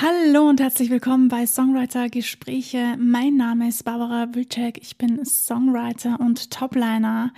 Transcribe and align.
Hallo 0.00 0.48
und 0.48 0.60
herzlich 0.60 0.90
willkommen 0.90 1.26
bei 1.26 1.44
Songwriter 1.44 2.08
Gespräche. 2.08 2.96
Mein 3.00 3.36
Name 3.36 3.68
ist 3.68 3.84
Barbara 3.84 4.32
Wilczek. 4.32 4.78
Ich 4.80 4.96
bin 4.96 5.24
Songwriter 5.24 6.20
und 6.20 6.52
Topliner. 6.52 7.32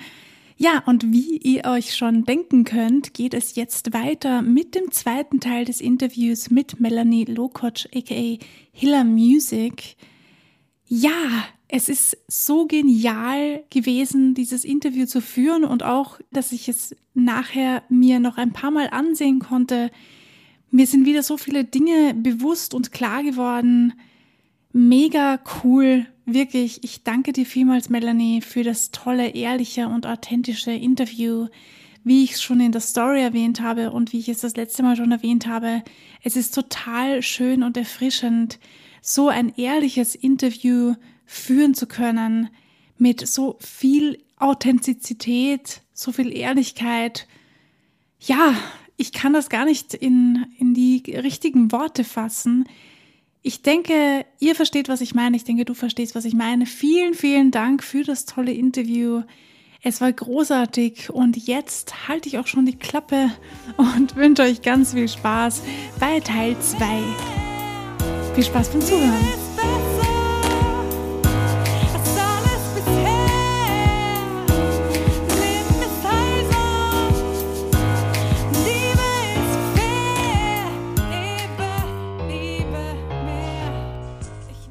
Ja, 0.58 0.82
und 0.84 1.10
wie 1.10 1.38
ihr 1.38 1.64
euch 1.64 1.96
schon 1.96 2.26
denken 2.26 2.64
könnt, 2.64 3.14
geht 3.14 3.32
es 3.32 3.54
jetzt 3.54 3.94
weiter 3.94 4.42
mit 4.42 4.74
dem 4.74 4.90
zweiten 4.90 5.40
Teil 5.40 5.64
des 5.64 5.80
Interviews 5.80 6.50
mit 6.50 6.80
Melanie 6.80 7.24
Lokotsch, 7.24 7.86
aka 7.94 8.36
Hiller 8.72 9.04
Music. 9.04 9.96
Ja, 10.86 11.46
es 11.66 11.88
ist 11.88 12.18
so 12.28 12.66
genial 12.66 13.64
gewesen, 13.70 14.34
dieses 14.34 14.66
Interview 14.66 15.06
zu 15.06 15.22
führen 15.22 15.64
und 15.64 15.82
auch, 15.82 16.20
dass 16.30 16.52
ich 16.52 16.68
es 16.68 16.94
nachher 17.14 17.84
mir 17.88 18.20
noch 18.20 18.36
ein 18.36 18.52
paar 18.52 18.70
Mal 18.70 18.88
ansehen 18.90 19.38
konnte. 19.38 19.90
Mir 20.70 20.86
sind 20.86 21.04
wieder 21.04 21.22
so 21.22 21.36
viele 21.36 21.64
Dinge 21.64 22.14
bewusst 22.14 22.74
und 22.74 22.92
klar 22.92 23.22
geworden. 23.22 23.94
Mega 24.72 25.40
cool, 25.62 26.06
wirklich. 26.26 26.84
Ich 26.84 27.02
danke 27.02 27.32
dir 27.32 27.44
vielmals, 27.44 27.88
Melanie, 27.90 28.40
für 28.40 28.62
das 28.62 28.92
tolle, 28.92 29.30
ehrliche 29.30 29.88
und 29.88 30.06
authentische 30.06 30.70
Interview. 30.70 31.48
Wie 32.04 32.24
ich 32.24 32.32
es 32.32 32.42
schon 32.42 32.60
in 32.60 32.72
der 32.72 32.80
Story 32.80 33.20
erwähnt 33.20 33.60
habe 33.60 33.90
und 33.90 34.12
wie 34.12 34.20
ich 34.20 34.28
es 34.28 34.40
das 34.40 34.56
letzte 34.56 34.82
Mal 34.82 34.96
schon 34.96 35.12
erwähnt 35.12 35.46
habe, 35.46 35.82
es 36.22 36.36
ist 36.36 36.54
total 36.54 37.22
schön 37.22 37.62
und 37.62 37.76
erfrischend, 37.76 38.58
so 39.02 39.28
ein 39.28 39.52
ehrliches 39.56 40.14
Interview 40.14 40.94
führen 41.26 41.74
zu 41.74 41.86
können 41.86 42.48
mit 42.96 43.26
so 43.26 43.56
viel 43.60 44.22
Authentizität, 44.36 45.82
so 45.92 46.12
viel 46.12 46.34
Ehrlichkeit. 46.34 47.26
Ja, 48.20 48.54
ich 49.00 49.12
kann 49.12 49.32
das 49.32 49.48
gar 49.48 49.64
nicht 49.64 49.94
in, 49.94 50.44
in 50.58 50.74
die 50.74 51.02
richtigen 51.16 51.72
Worte 51.72 52.04
fassen. 52.04 52.68
Ich 53.40 53.62
denke, 53.62 54.26
ihr 54.40 54.54
versteht, 54.54 54.90
was 54.90 55.00
ich 55.00 55.14
meine. 55.14 55.36
Ich 55.36 55.44
denke, 55.44 55.64
du 55.64 55.72
verstehst, 55.72 56.14
was 56.14 56.26
ich 56.26 56.34
meine. 56.34 56.66
Vielen, 56.66 57.14
vielen 57.14 57.50
Dank 57.50 57.82
für 57.82 58.04
das 58.04 58.26
tolle 58.26 58.52
Interview. 58.52 59.22
Es 59.82 60.02
war 60.02 60.12
großartig 60.12 61.08
und 61.08 61.38
jetzt 61.38 62.08
halte 62.08 62.28
ich 62.28 62.36
auch 62.36 62.46
schon 62.46 62.66
die 62.66 62.76
Klappe 62.76 63.30
und 63.78 64.16
wünsche 64.16 64.42
euch 64.42 64.60
ganz 64.60 64.92
viel 64.92 65.08
Spaß 65.08 65.62
bei 65.98 66.20
Teil 66.20 66.54
2. 66.60 68.34
Viel 68.34 68.44
Spaß 68.44 68.68
beim 68.68 68.82
Zuhören. 68.82 69.49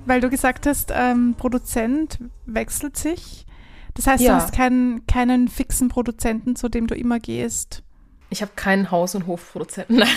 Weil 0.10 0.22
du 0.22 0.30
gesagt 0.30 0.66
hast, 0.66 0.92
ähm, 0.94 1.36
Produzent 1.38 2.20
wechselt 2.46 2.98
sich. 2.98 3.46
Das 3.94 4.08
heißt, 4.08 4.24
ja. 4.24 4.36
du 4.36 4.42
hast 4.42 4.54
keinen, 4.54 5.06
keinen 5.08 5.48
fixen 5.48 5.88
Produzenten, 5.88 6.56
zu 6.56 6.68
dem 6.68 6.88
du 6.88 6.96
immer 6.96 7.20
gehst. 7.20 7.84
Ich 8.32 8.42
habe 8.42 8.52
keinen 8.56 8.92
Haus- 8.92 9.16
und 9.16 9.28
Hofproduzenten. 9.28 9.98
Nein. 10.00 10.08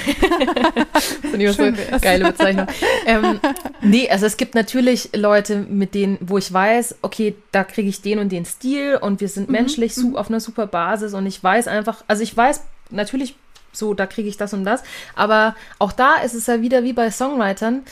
das 1.22 1.34
ist 1.34 1.56
so 1.56 1.62
eine 1.62 2.00
geile 2.00 2.24
Bezeichnung. 2.32 2.66
ähm, 3.06 3.40
nee, 3.80 4.08
also 4.10 4.26
es 4.26 4.36
gibt 4.36 4.54
natürlich 4.54 5.10
Leute, 5.14 5.56
mit 5.56 5.94
denen, 5.94 6.18
wo 6.20 6.36
ich 6.38 6.52
weiß, 6.52 6.96
okay, 7.02 7.34
da 7.52 7.64
kriege 7.64 7.88
ich 7.88 8.02
den 8.02 8.18
und 8.18 8.30
den 8.30 8.44
Stil 8.44 8.96
und 8.96 9.20
wir 9.20 9.28
sind 9.28 9.48
mhm. 9.48 9.52
menschlich 9.52 9.96
mhm. 9.96 10.16
auf 10.16 10.28
einer 10.28 10.40
super 10.40 10.66
Basis 10.66 11.14
und 11.14 11.26
ich 11.26 11.42
weiß 11.42 11.68
einfach, 11.68 12.04
also 12.06 12.22
ich 12.22 12.36
weiß 12.36 12.62
natürlich 12.90 13.36
so, 13.72 13.94
da 13.94 14.06
kriege 14.06 14.28
ich 14.28 14.36
das 14.36 14.52
und 14.52 14.64
das, 14.64 14.82
aber 15.14 15.56
auch 15.78 15.92
da 15.92 16.16
ist 16.16 16.34
es 16.34 16.46
ja 16.46 16.60
wieder 16.60 16.82
wie 16.82 16.92
bei 16.92 17.10
Songwritern, 17.10 17.82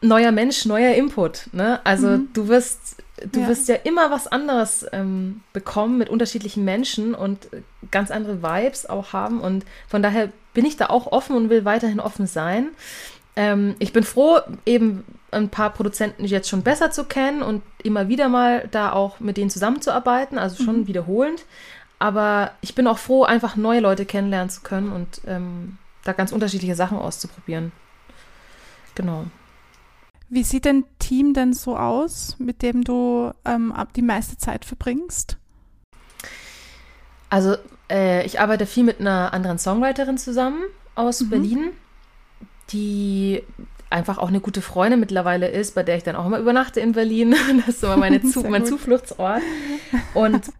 neuer 0.00 0.32
Mensch, 0.32 0.64
neuer 0.64 0.94
Input. 0.94 1.48
Ne? 1.52 1.80
Also 1.84 2.08
mhm. 2.08 2.28
du 2.32 2.48
wirst, 2.48 2.96
du 3.32 3.40
ja. 3.40 3.48
wirst 3.48 3.68
ja 3.68 3.76
immer 3.76 4.10
was 4.10 4.26
anderes 4.26 4.86
ähm, 4.92 5.42
bekommen 5.52 5.98
mit 5.98 6.08
unterschiedlichen 6.08 6.64
Menschen 6.64 7.14
und 7.14 7.48
ganz 7.90 8.10
andere 8.10 8.42
Vibes 8.42 8.86
auch 8.86 9.12
haben. 9.12 9.40
Und 9.40 9.64
von 9.88 10.02
daher 10.02 10.30
bin 10.54 10.64
ich 10.64 10.76
da 10.76 10.86
auch 10.86 11.06
offen 11.12 11.36
und 11.36 11.50
will 11.50 11.64
weiterhin 11.64 12.00
offen 12.00 12.26
sein. 12.26 12.68
Ähm, 13.36 13.76
ich 13.78 13.92
bin 13.92 14.04
froh, 14.04 14.38
eben 14.64 15.04
ein 15.30 15.50
paar 15.50 15.70
Produzenten 15.70 16.24
jetzt 16.24 16.48
schon 16.48 16.62
besser 16.62 16.90
zu 16.90 17.04
kennen 17.04 17.42
und 17.42 17.62
immer 17.82 18.08
wieder 18.08 18.28
mal 18.28 18.68
da 18.70 18.92
auch 18.92 19.20
mit 19.20 19.36
denen 19.36 19.50
zusammenzuarbeiten, 19.50 20.38
also 20.38 20.62
schon 20.62 20.80
mhm. 20.80 20.86
wiederholend. 20.86 21.44
Aber 21.98 22.52
ich 22.60 22.74
bin 22.74 22.86
auch 22.86 22.98
froh, 22.98 23.24
einfach 23.24 23.56
neue 23.56 23.80
Leute 23.80 24.04
kennenlernen 24.04 24.50
zu 24.50 24.60
können 24.60 24.92
und 24.92 25.20
ähm, 25.26 25.78
da 26.04 26.12
ganz 26.12 26.32
unterschiedliche 26.32 26.74
Sachen 26.74 26.98
auszuprobieren. 26.98 27.72
Genau. 28.94 29.26
Wie 30.28 30.42
sieht 30.42 30.66
dein 30.66 30.84
Team 30.98 31.34
denn 31.34 31.52
so 31.52 31.76
aus, 31.76 32.36
mit 32.38 32.62
dem 32.62 32.82
du 32.82 33.32
ähm, 33.44 33.72
die 33.94 34.02
meiste 34.02 34.36
Zeit 34.36 34.64
verbringst? 34.64 35.36
Also 37.30 37.56
äh, 37.90 38.24
ich 38.26 38.40
arbeite 38.40 38.66
viel 38.66 38.84
mit 38.84 39.00
einer 39.00 39.32
anderen 39.32 39.58
Songwriterin 39.58 40.18
zusammen 40.18 40.62
aus 40.94 41.20
mhm. 41.20 41.30
Berlin, 41.30 41.70
die 42.70 43.42
einfach 43.90 44.18
auch 44.18 44.28
eine 44.28 44.40
gute 44.40 44.62
Freundin 44.62 44.98
mittlerweile 44.98 45.48
ist, 45.48 45.74
bei 45.74 45.82
der 45.82 45.96
ich 45.96 46.02
dann 46.02 46.16
auch 46.16 46.26
immer 46.26 46.38
übernachte 46.38 46.80
in 46.80 46.92
Berlin. 46.92 47.34
Das 47.66 47.76
ist 47.76 47.84
immer 47.84 47.96
meine 47.96 48.22
Zu 48.30 48.40
mein 48.42 48.62
gut. 48.62 48.70
Zufluchtsort. 48.70 49.42
Und 50.14 50.50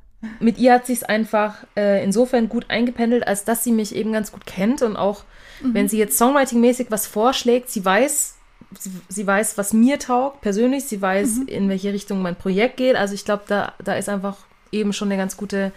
mit 0.40 0.58
ihr 0.58 0.74
hat 0.74 0.86
sich 0.86 0.98
es 0.98 1.04
einfach 1.04 1.66
äh, 1.76 2.02
insofern 2.02 2.48
gut 2.48 2.66
eingependelt, 2.68 3.26
als 3.26 3.44
dass 3.44 3.64
sie 3.64 3.72
mich 3.72 3.94
eben 3.94 4.12
ganz 4.12 4.32
gut 4.32 4.46
kennt 4.46 4.82
und 4.82 4.96
auch 4.96 5.24
mhm. 5.62 5.74
wenn 5.74 5.88
sie 5.88 5.98
jetzt 5.98 6.18
Songwriting-mäßig 6.18 6.86
was 6.90 7.06
vorschlägt, 7.06 7.70
sie 7.70 7.84
weiß, 7.84 8.35
sie, 8.78 8.90
sie, 9.08 9.26
weiß, 9.26 9.58
was 9.58 9.72
mir 9.72 9.98
taugt 9.98 10.40
persönlich, 10.40 10.84
sie 10.84 11.00
weiß, 11.00 11.36
mhm. 11.36 11.48
in 11.48 11.68
welche 11.68 11.92
Richtung 11.92 12.22
mein 12.22 12.36
Projekt 12.36 12.76
geht. 12.76 12.96
Also 12.96 13.14
ich 13.14 13.24
glaube, 13.24 13.44
da, 13.46 13.72
da 13.82 13.94
ist 13.94 14.08
einfach 14.08 14.36
eben 14.72 14.92
schon 14.92 15.08
eine 15.08 15.16
ganz 15.16 15.36
gute 15.36 15.72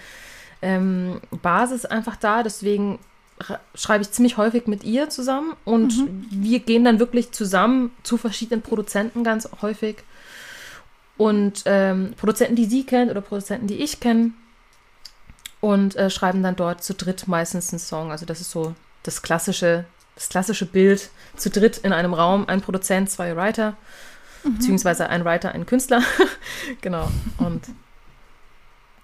ähm, 0.62 1.22
Basis 1.42 1.86
einfach 1.86 2.16
da. 2.16 2.44
Deswegen 2.44 3.00
schreibe 3.74 4.04
ich 4.04 4.12
ziemlich 4.12 4.38
häufig 4.38 4.68
mit 4.68 4.84
ihr 4.84 5.10
zusammen 5.10 5.56
und 5.64 5.98
mhm. 5.98 6.26
wir 6.30 6.60
gehen 6.60 6.84
dann 6.84 7.00
wirklich 7.00 7.32
zusammen 7.32 7.92
zu 8.04 8.18
verschiedenen 8.18 8.62
Produzenten 8.62 9.24
ganz 9.24 9.50
häufig. 9.62 9.98
Und 11.18 11.64
ähm, 11.66 12.14
Produzenten, 12.18 12.56
die 12.56 12.66
sie 12.66 12.86
kennt 12.86 13.12
oder 13.12 13.22
Produzenten, 13.22 13.68
die 13.68 13.84
ich 13.84 14.00
kenne. 14.00 14.32
Und 15.62 15.98
äh, 15.98 16.10
schreiben 16.10 16.42
dann 16.42 16.56
dort 16.56 16.82
zu 16.82 16.94
dritt 16.94 17.28
meistens 17.28 17.74
einen 17.74 17.80
Song. 17.80 18.12
Also 18.12 18.26
das 18.26 18.40
ist 18.40 18.52
so 18.52 18.74
das 19.04 19.22
klassische 19.22 19.84
das 20.20 20.28
klassische 20.28 20.66
Bild 20.66 21.10
zu 21.38 21.50
dritt 21.50 21.78
in 21.78 21.94
einem 21.94 22.14
Raum, 22.14 22.44
ein 22.50 22.60
Produzent, 22.60 23.10
zwei 23.10 23.38
Writer, 23.38 23.78
mhm. 24.44 24.56
beziehungsweise 24.56 25.10
ein 25.10 25.24
Writer, 25.24 25.54
ein 25.54 25.66
Künstler. 25.66 26.04
genau. 26.82 27.10
Und 27.38 27.62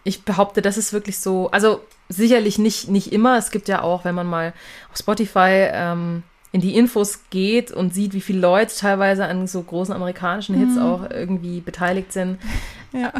ich 0.03 0.25
behaupte, 0.25 0.61
das 0.61 0.77
ist 0.77 0.91
wirklich 0.91 1.19
so, 1.19 1.49
also 1.51 1.81
sicherlich 2.09 2.59
nicht, 2.59 2.89
nicht 2.89 3.13
immer. 3.13 3.37
Es 3.37 3.49
gibt 3.49 3.69
ja 3.69 3.81
auch, 3.81 4.03
wenn 4.03 4.13
man 4.13 4.27
mal 4.27 4.53
auf 4.91 4.97
Spotify 4.97 5.69
ähm, 5.71 6.23
in 6.51 6.59
die 6.59 6.75
Infos 6.75 7.21
geht 7.29 7.71
und 7.71 7.93
sieht, 7.93 8.13
wie 8.13 8.21
viele 8.21 8.39
Leute 8.39 8.75
teilweise 8.75 9.25
an 9.25 9.47
so 9.47 9.63
großen 9.63 9.95
amerikanischen 9.95 10.55
Hits 10.55 10.75
mhm. 10.75 10.81
auch 10.81 11.09
irgendwie 11.09 11.61
beteiligt 11.61 12.11
sind. 12.11 12.39
Ja. 12.91 13.13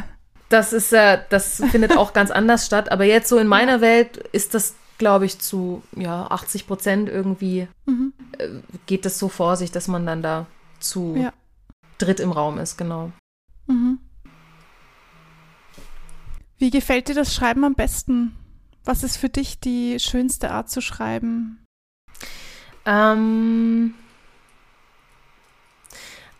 Das 0.50 0.74
ist 0.74 0.92
äh, 0.92 1.20
das 1.30 1.64
findet 1.72 1.98
auch 1.98 2.12
ganz 2.12 2.30
anders 2.30 2.66
statt. 2.66 2.92
Aber 2.92 3.06
jetzt 3.06 3.30
so 3.30 3.38
in 3.38 3.48
meiner 3.48 3.80
Welt 3.80 4.18
ist 4.32 4.54
das 4.54 4.76
glaube 4.98 5.26
ich, 5.26 5.40
zu 5.40 5.84
ja, 5.96 6.28
80 6.28 6.68
Prozent 6.68 7.10
irgendwie 7.10 7.68
mhm. 7.86 8.14
äh, 8.38 8.50
geht 8.86 9.06
es 9.06 9.20
so 9.20 9.30
vor 9.30 9.58
sich, 9.58 9.72
dass 9.72 9.88
man 9.88 10.06
dann 10.06 10.22
da 10.22 10.46
zu 10.80 11.16
ja. 11.18 11.34
dritt 11.98 12.20
im 12.20 12.32
Raum 12.32 12.58
ist, 12.58 12.78
genau. 12.78 13.12
Mhm. 13.68 14.00
Wie 16.58 16.70
gefällt 16.70 17.10
dir 17.10 17.16
das 17.16 17.34
Schreiben 17.34 17.64
am 17.66 17.76
besten? 17.76 18.36
Was 18.86 19.04
ist 19.04 19.18
für 19.18 19.30
dich 19.30 19.60
die 19.60 20.00
schönste 20.00 20.52
Art 20.52 20.70
zu 20.70 20.80
schreiben? 20.80 21.64
Ähm, 22.86 23.96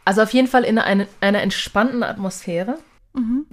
also 0.06 0.22
auf 0.22 0.32
jeden 0.32 0.48
Fall 0.48 0.64
in 0.64 0.78
einer, 0.78 1.08
einer 1.20 1.42
entspannten 1.42 2.04
Atmosphäre. 2.04 2.80
Mhm 3.14 3.48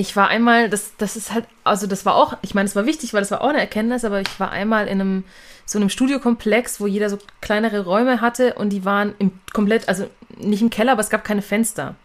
ich 0.00 0.16
war 0.16 0.28
einmal, 0.28 0.70
das, 0.70 0.96
das 0.96 1.14
ist 1.14 1.32
halt, 1.32 1.44
also 1.62 1.86
das 1.86 2.06
war 2.06 2.14
auch, 2.14 2.38
ich 2.40 2.54
meine, 2.54 2.66
es 2.66 2.74
war 2.74 2.86
wichtig, 2.86 3.12
weil 3.12 3.20
das 3.20 3.30
war 3.30 3.42
auch 3.42 3.50
eine 3.50 3.60
Erkenntnis, 3.60 4.04
aber 4.04 4.22
ich 4.22 4.40
war 4.40 4.50
einmal 4.50 4.86
in 4.86 5.00
einem, 5.00 5.24
so 5.66 5.78
einem 5.78 5.90
Studiokomplex, 5.90 6.80
wo 6.80 6.86
jeder 6.86 7.10
so 7.10 7.18
kleinere 7.42 7.84
Räume 7.84 8.22
hatte 8.22 8.54
und 8.54 8.70
die 8.70 8.86
waren 8.86 9.14
im 9.18 9.32
komplett, 9.52 9.88
also 9.88 10.08
nicht 10.38 10.62
im 10.62 10.70
Keller, 10.70 10.92
aber 10.92 11.02
es 11.02 11.10
gab 11.10 11.22
keine 11.22 11.42
Fenster. 11.42 11.96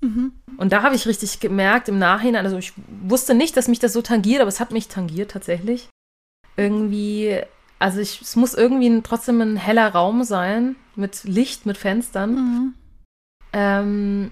Mhm. 0.00 0.32
Und 0.56 0.72
da 0.72 0.82
habe 0.82 0.96
ich 0.96 1.06
richtig 1.06 1.38
gemerkt 1.38 1.88
im 1.88 1.98
Nachhinein, 1.98 2.44
also 2.44 2.58
ich 2.58 2.72
wusste 3.02 3.34
nicht, 3.34 3.56
dass 3.56 3.68
mich 3.68 3.78
das 3.78 3.92
so 3.92 4.02
tangiert, 4.02 4.40
aber 4.40 4.48
es 4.48 4.60
hat 4.60 4.72
mich 4.72 4.88
tangiert 4.88 5.30
tatsächlich. 5.30 5.88
Irgendwie, 6.56 7.40
also 7.78 8.00
ich, 8.00 8.20
es 8.20 8.34
muss 8.34 8.54
irgendwie 8.54 9.02
trotzdem 9.02 9.40
ein 9.40 9.56
heller 9.56 9.88
Raum 9.88 10.24
sein, 10.24 10.74
mit 10.96 11.22
Licht, 11.24 11.64
mit 11.64 11.76
Fenstern. 11.76 12.34
Mhm. 12.34 12.74
Ähm, 13.52 14.30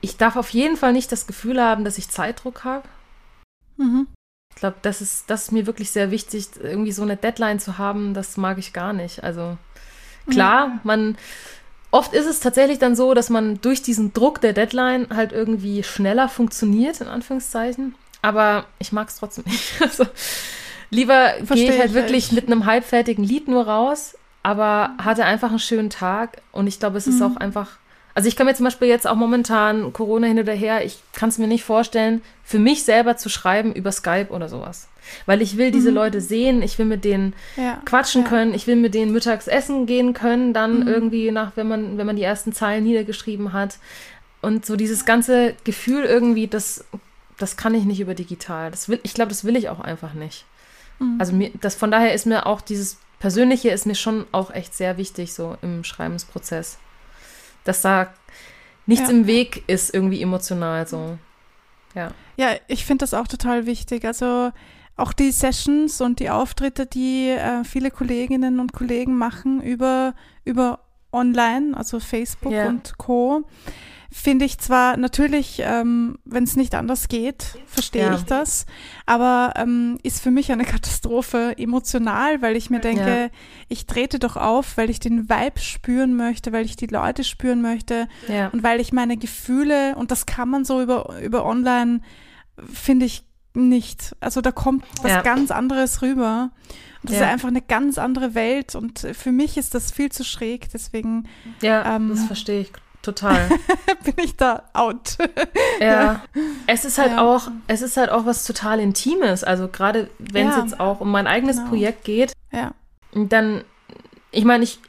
ich 0.00 0.16
darf 0.16 0.36
auf 0.36 0.50
jeden 0.50 0.76
Fall 0.76 0.92
nicht 0.92 1.10
das 1.12 1.26
Gefühl 1.26 1.62
haben, 1.62 1.84
dass 1.84 1.98
ich 1.98 2.08
Zeitdruck 2.08 2.64
habe. 2.64 2.88
Mhm. 3.76 4.08
glaube, 4.56 4.76
das 4.82 5.00
ist, 5.00 5.30
das 5.30 5.44
ist 5.44 5.52
mir 5.52 5.66
wirklich 5.66 5.90
sehr 5.90 6.10
wichtig, 6.10 6.48
irgendwie 6.60 6.92
so 6.92 7.02
eine 7.02 7.16
Deadline 7.16 7.60
zu 7.60 7.78
haben, 7.78 8.14
das 8.14 8.36
mag 8.36 8.58
ich 8.58 8.72
gar 8.72 8.92
nicht. 8.92 9.22
Also 9.22 9.56
klar, 10.28 10.68
mhm. 10.68 10.80
man 10.82 11.18
oft 11.90 12.12
ist 12.12 12.26
es 12.26 12.40
tatsächlich 12.40 12.78
dann 12.78 12.96
so, 12.96 13.14
dass 13.14 13.30
man 13.30 13.60
durch 13.60 13.82
diesen 13.82 14.12
Druck 14.12 14.40
der 14.40 14.52
Deadline 14.52 15.06
halt 15.14 15.32
irgendwie 15.32 15.82
schneller 15.82 16.28
funktioniert, 16.28 17.00
in 17.00 17.08
Anführungszeichen. 17.08 17.94
Aber 18.22 18.66
ich 18.78 18.92
mag 18.92 19.08
es 19.08 19.16
trotzdem 19.16 19.44
nicht. 19.46 19.74
Also 19.80 20.06
lieber 20.90 21.34
gehe 21.52 21.72
ich 21.72 21.78
halt 21.78 21.94
wirklich 21.94 22.26
echt. 22.26 22.32
mit 22.32 22.46
einem 22.46 22.66
halbfertigen 22.66 23.24
Lied 23.24 23.48
nur 23.48 23.66
raus, 23.66 24.16
aber 24.42 24.94
hatte 24.98 25.24
einfach 25.24 25.50
einen 25.50 25.58
schönen 25.58 25.90
Tag. 25.90 26.42
Und 26.52 26.66
ich 26.66 26.78
glaube, 26.78 26.98
es 26.98 27.06
ist 27.06 27.20
mhm. 27.20 27.22
auch 27.22 27.36
einfach. 27.36 27.78
Also 28.18 28.26
ich 28.26 28.34
kann 28.34 28.46
mir 28.46 28.54
zum 28.54 28.64
Beispiel 28.64 28.88
jetzt 28.88 29.06
auch 29.06 29.14
momentan 29.14 29.92
Corona 29.92 30.26
hin 30.26 30.40
oder 30.40 30.52
her, 30.52 30.84
ich 30.84 30.98
kann 31.12 31.28
es 31.28 31.38
mir 31.38 31.46
nicht 31.46 31.62
vorstellen, 31.62 32.20
für 32.42 32.58
mich 32.58 32.82
selber 32.82 33.16
zu 33.16 33.28
schreiben 33.28 33.72
über 33.72 33.92
Skype 33.92 34.30
oder 34.30 34.48
sowas. 34.48 34.88
Weil 35.26 35.40
ich 35.40 35.56
will 35.56 35.70
diese 35.70 35.90
mhm. 35.90 35.94
Leute 35.94 36.20
sehen, 36.20 36.60
ich 36.60 36.80
will 36.80 36.86
mit 36.86 37.04
denen 37.04 37.32
ja, 37.56 37.80
quatschen 37.84 38.22
ja. 38.24 38.28
können, 38.28 38.54
ich 38.54 38.66
will 38.66 38.74
mit 38.74 38.94
denen 38.94 39.12
mittags 39.12 39.46
essen 39.46 39.86
gehen 39.86 40.14
können, 40.14 40.52
dann 40.52 40.80
mhm. 40.80 40.88
irgendwie 40.88 41.30
nach, 41.30 41.52
wenn 41.54 41.68
man, 41.68 41.96
wenn 41.96 42.06
man 42.06 42.16
die 42.16 42.24
ersten 42.24 42.52
Zeilen 42.52 42.82
niedergeschrieben 42.82 43.52
hat. 43.52 43.78
Und 44.42 44.66
so 44.66 44.74
dieses 44.74 45.04
ganze 45.04 45.54
Gefühl 45.62 46.02
irgendwie, 46.02 46.48
das 46.48 46.84
das 47.38 47.56
kann 47.56 47.72
ich 47.74 47.84
nicht 47.84 48.00
über 48.00 48.14
digital. 48.14 48.72
Das 48.72 48.88
will, 48.88 48.98
ich 49.04 49.14
glaube, 49.14 49.28
das 49.28 49.44
will 49.44 49.54
ich 49.54 49.68
auch 49.68 49.78
einfach 49.78 50.12
nicht. 50.12 50.44
Mhm. 50.98 51.16
Also 51.20 51.32
mir, 51.32 51.52
das, 51.60 51.76
von 51.76 51.92
daher 51.92 52.12
ist 52.12 52.26
mir 52.26 52.46
auch 52.46 52.60
dieses 52.60 52.98
Persönliche 53.20 53.70
ist 53.70 53.86
mir 53.86 53.94
schon 53.94 54.26
auch 54.30 54.52
echt 54.52 54.74
sehr 54.74 54.96
wichtig, 54.96 55.32
so 55.32 55.56
im 55.62 55.82
Schreibensprozess. 55.82 56.78
Dass 57.68 57.82
da 57.82 58.08
nichts 58.86 59.10
ja. 59.10 59.14
im 59.14 59.26
Weg 59.26 59.62
ist, 59.66 59.92
irgendwie 59.92 60.22
emotional 60.22 60.88
so. 60.88 61.18
Ja. 61.94 62.12
Ja, 62.38 62.54
ich 62.66 62.86
finde 62.86 63.02
das 63.02 63.12
auch 63.12 63.28
total 63.28 63.66
wichtig. 63.66 64.06
Also 64.06 64.52
auch 64.96 65.12
die 65.12 65.30
Sessions 65.30 66.00
und 66.00 66.18
die 66.18 66.30
Auftritte, 66.30 66.86
die 66.86 67.28
äh, 67.28 67.64
viele 67.64 67.90
Kolleginnen 67.90 68.58
und 68.58 68.72
Kollegen 68.72 69.18
machen 69.18 69.60
über, 69.60 70.14
über 70.46 70.80
online, 71.12 71.76
also 71.76 72.00
Facebook 72.00 72.52
ja. 72.52 72.68
und 72.68 72.96
Co 72.96 73.44
finde 74.10 74.46
ich 74.46 74.58
zwar 74.58 74.96
natürlich, 74.96 75.60
ähm, 75.62 76.18
wenn 76.24 76.44
es 76.44 76.56
nicht 76.56 76.74
anders 76.74 77.08
geht, 77.08 77.58
verstehe 77.66 78.06
ja. 78.06 78.14
ich 78.14 78.22
das, 78.22 78.64
aber 79.04 79.52
ähm, 79.56 79.98
ist 80.02 80.22
für 80.22 80.30
mich 80.30 80.50
eine 80.50 80.64
Katastrophe 80.64 81.54
emotional, 81.58 82.40
weil 82.40 82.56
ich 82.56 82.70
mir 82.70 82.80
denke, 82.80 83.20
ja. 83.24 83.28
ich 83.68 83.86
trete 83.86 84.18
doch 84.18 84.36
auf, 84.36 84.78
weil 84.78 84.88
ich 84.88 84.98
den 84.98 85.28
Vibe 85.28 85.60
spüren 85.60 86.16
möchte, 86.16 86.52
weil 86.52 86.64
ich 86.64 86.76
die 86.76 86.86
Leute 86.86 87.22
spüren 87.22 87.60
möchte 87.60 88.08
ja. 88.28 88.48
und 88.48 88.62
weil 88.62 88.80
ich 88.80 88.92
meine 88.92 89.18
Gefühle, 89.18 89.94
und 89.96 90.10
das 90.10 90.24
kann 90.24 90.48
man 90.48 90.64
so 90.64 90.80
über, 90.80 91.20
über 91.20 91.44
online, 91.44 92.00
finde 92.72 93.04
ich 93.04 93.24
nicht. 93.52 94.16
Also 94.20 94.40
da 94.40 94.52
kommt 94.52 94.84
was 95.02 95.22
ganz 95.22 95.50
anderes 95.50 96.00
rüber. 96.00 96.50
Das 97.02 97.16
ist 97.16 97.22
einfach 97.22 97.48
eine 97.48 97.62
ganz 97.62 97.96
andere 97.96 98.34
Welt 98.34 98.74
und 98.74 98.98
für 98.98 99.32
mich 99.32 99.56
ist 99.56 99.74
das 99.74 99.92
viel 99.92 100.10
zu 100.10 100.24
schräg, 100.24 100.68
deswegen. 100.72 101.28
Ja, 101.62 101.94
ähm, 101.94 102.08
das 102.10 102.24
verstehe 102.24 102.62
ich 102.62 102.72
total. 103.02 103.48
Bin 104.04 104.14
ich 104.24 104.36
da 104.36 104.64
out. 104.72 105.18
ja. 105.80 105.86
ja. 105.86 106.22
Es 106.66 106.84
ist 106.84 106.98
halt 106.98 107.12
ja. 107.12 107.22
auch, 107.22 107.48
es 107.66 107.82
ist 107.82 107.96
halt 107.96 108.10
auch 108.10 108.26
was 108.26 108.44
total 108.44 108.80
Intimes. 108.80 109.44
Also 109.44 109.68
gerade 109.68 110.10
wenn 110.18 110.48
es 110.48 110.56
ja. 110.56 110.62
jetzt 110.62 110.80
auch 110.80 111.00
um 111.00 111.10
mein 111.10 111.26
eigenes 111.26 111.56
genau. 111.56 111.68
Projekt 111.68 112.04
geht, 112.04 112.32
ja. 112.52 112.72
dann, 113.12 113.64
ich 114.30 114.44
meine, 114.44 114.64
ich 114.64 114.80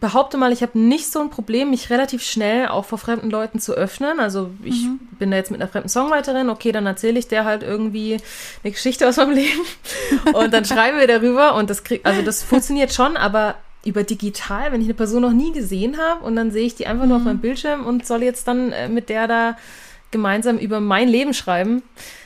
behaupte 0.00 0.36
mal, 0.36 0.52
ich 0.52 0.62
habe 0.62 0.76
nicht 0.78 1.10
so 1.10 1.20
ein 1.20 1.30
Problem, 1.30 1.70
mich 1.70 1.88
relativ 1.90 2.24
schnell 2.24 2.66
auch 2.66 2.84
vor 2.84 2.98
fremden 2.98 3.30
Leuten 3.30 3.60
zu 3.60 3.74
öffnen. 3.74 4.18
Also 4.18 4.50
ich 4.64 4.82
mhm. 4.82 4.98
bin 5.18 5.30
da 5.30 5.36
jetzt 5.36 5.52
mit 5.52 5.60
einer 5.60 5.70
fremden 5.70 5.88
Songwriterin, 5.88 6.50
okay, 6.50 6.72
dann 6.72 6.86
erzähle 6.86 7.18
ich 7.18 7.28
der 7.28 7.44
halt 7.44 7.62
irgendwie 7.62 8.16
eine 8.64 8.72
Geschichte 8.72 9.08
aus 9.08 9.18
meinem 9.18 9.30
Leben 9.34 9.60
und 10.32 10.52
dann 10.52 10.64
schreiben 10.64 10.98
wir 10.98 11.06
darüber 11.06 11.54
und 11.54 11.70
das 11.70 11.84
kriegt, 11.84 12.06
also 12.06 12.22
das 12.22 12.42
funktioniert 12.42 12.92
schon, 12.92 13.16
aber 13.16 13.54
über 13.84 14.02
digital, 14.02 14.72
wenn 14.72 14.80
ich 14.80 14.86
eine 14.86 14.94
Person 14.94 15.22
noch 15.22 15.32
nie 15.32 15.52
gesehen 15.52 15.98
habe 15.98 16.24
und 16.24 16.36
dann 16.36 16.50
sehe 16.50 16.66
ich 16.66 16.74
die 16.74 16.86
einfach 16.86 17.06
nur 17.06 17.16
auf 17.16 17.22
mhm. 17.22 17.28
meinem 17.28 17.40
Bildschirm 17.40 17.86
und 17.86 18.06
soll 18.06 18.22
jetzt 18.22 18.48
dann 18.48 18.72
äh, 18.72 18.88
mit 18.88 19.08
der 19.08 19.26
da 19.28 19.56
gemeinsam 20.10 20.58
über 20.58 20.80
mein 20.80 21.08
Leben 21.08 21.34
schreiben, 21.34 21.82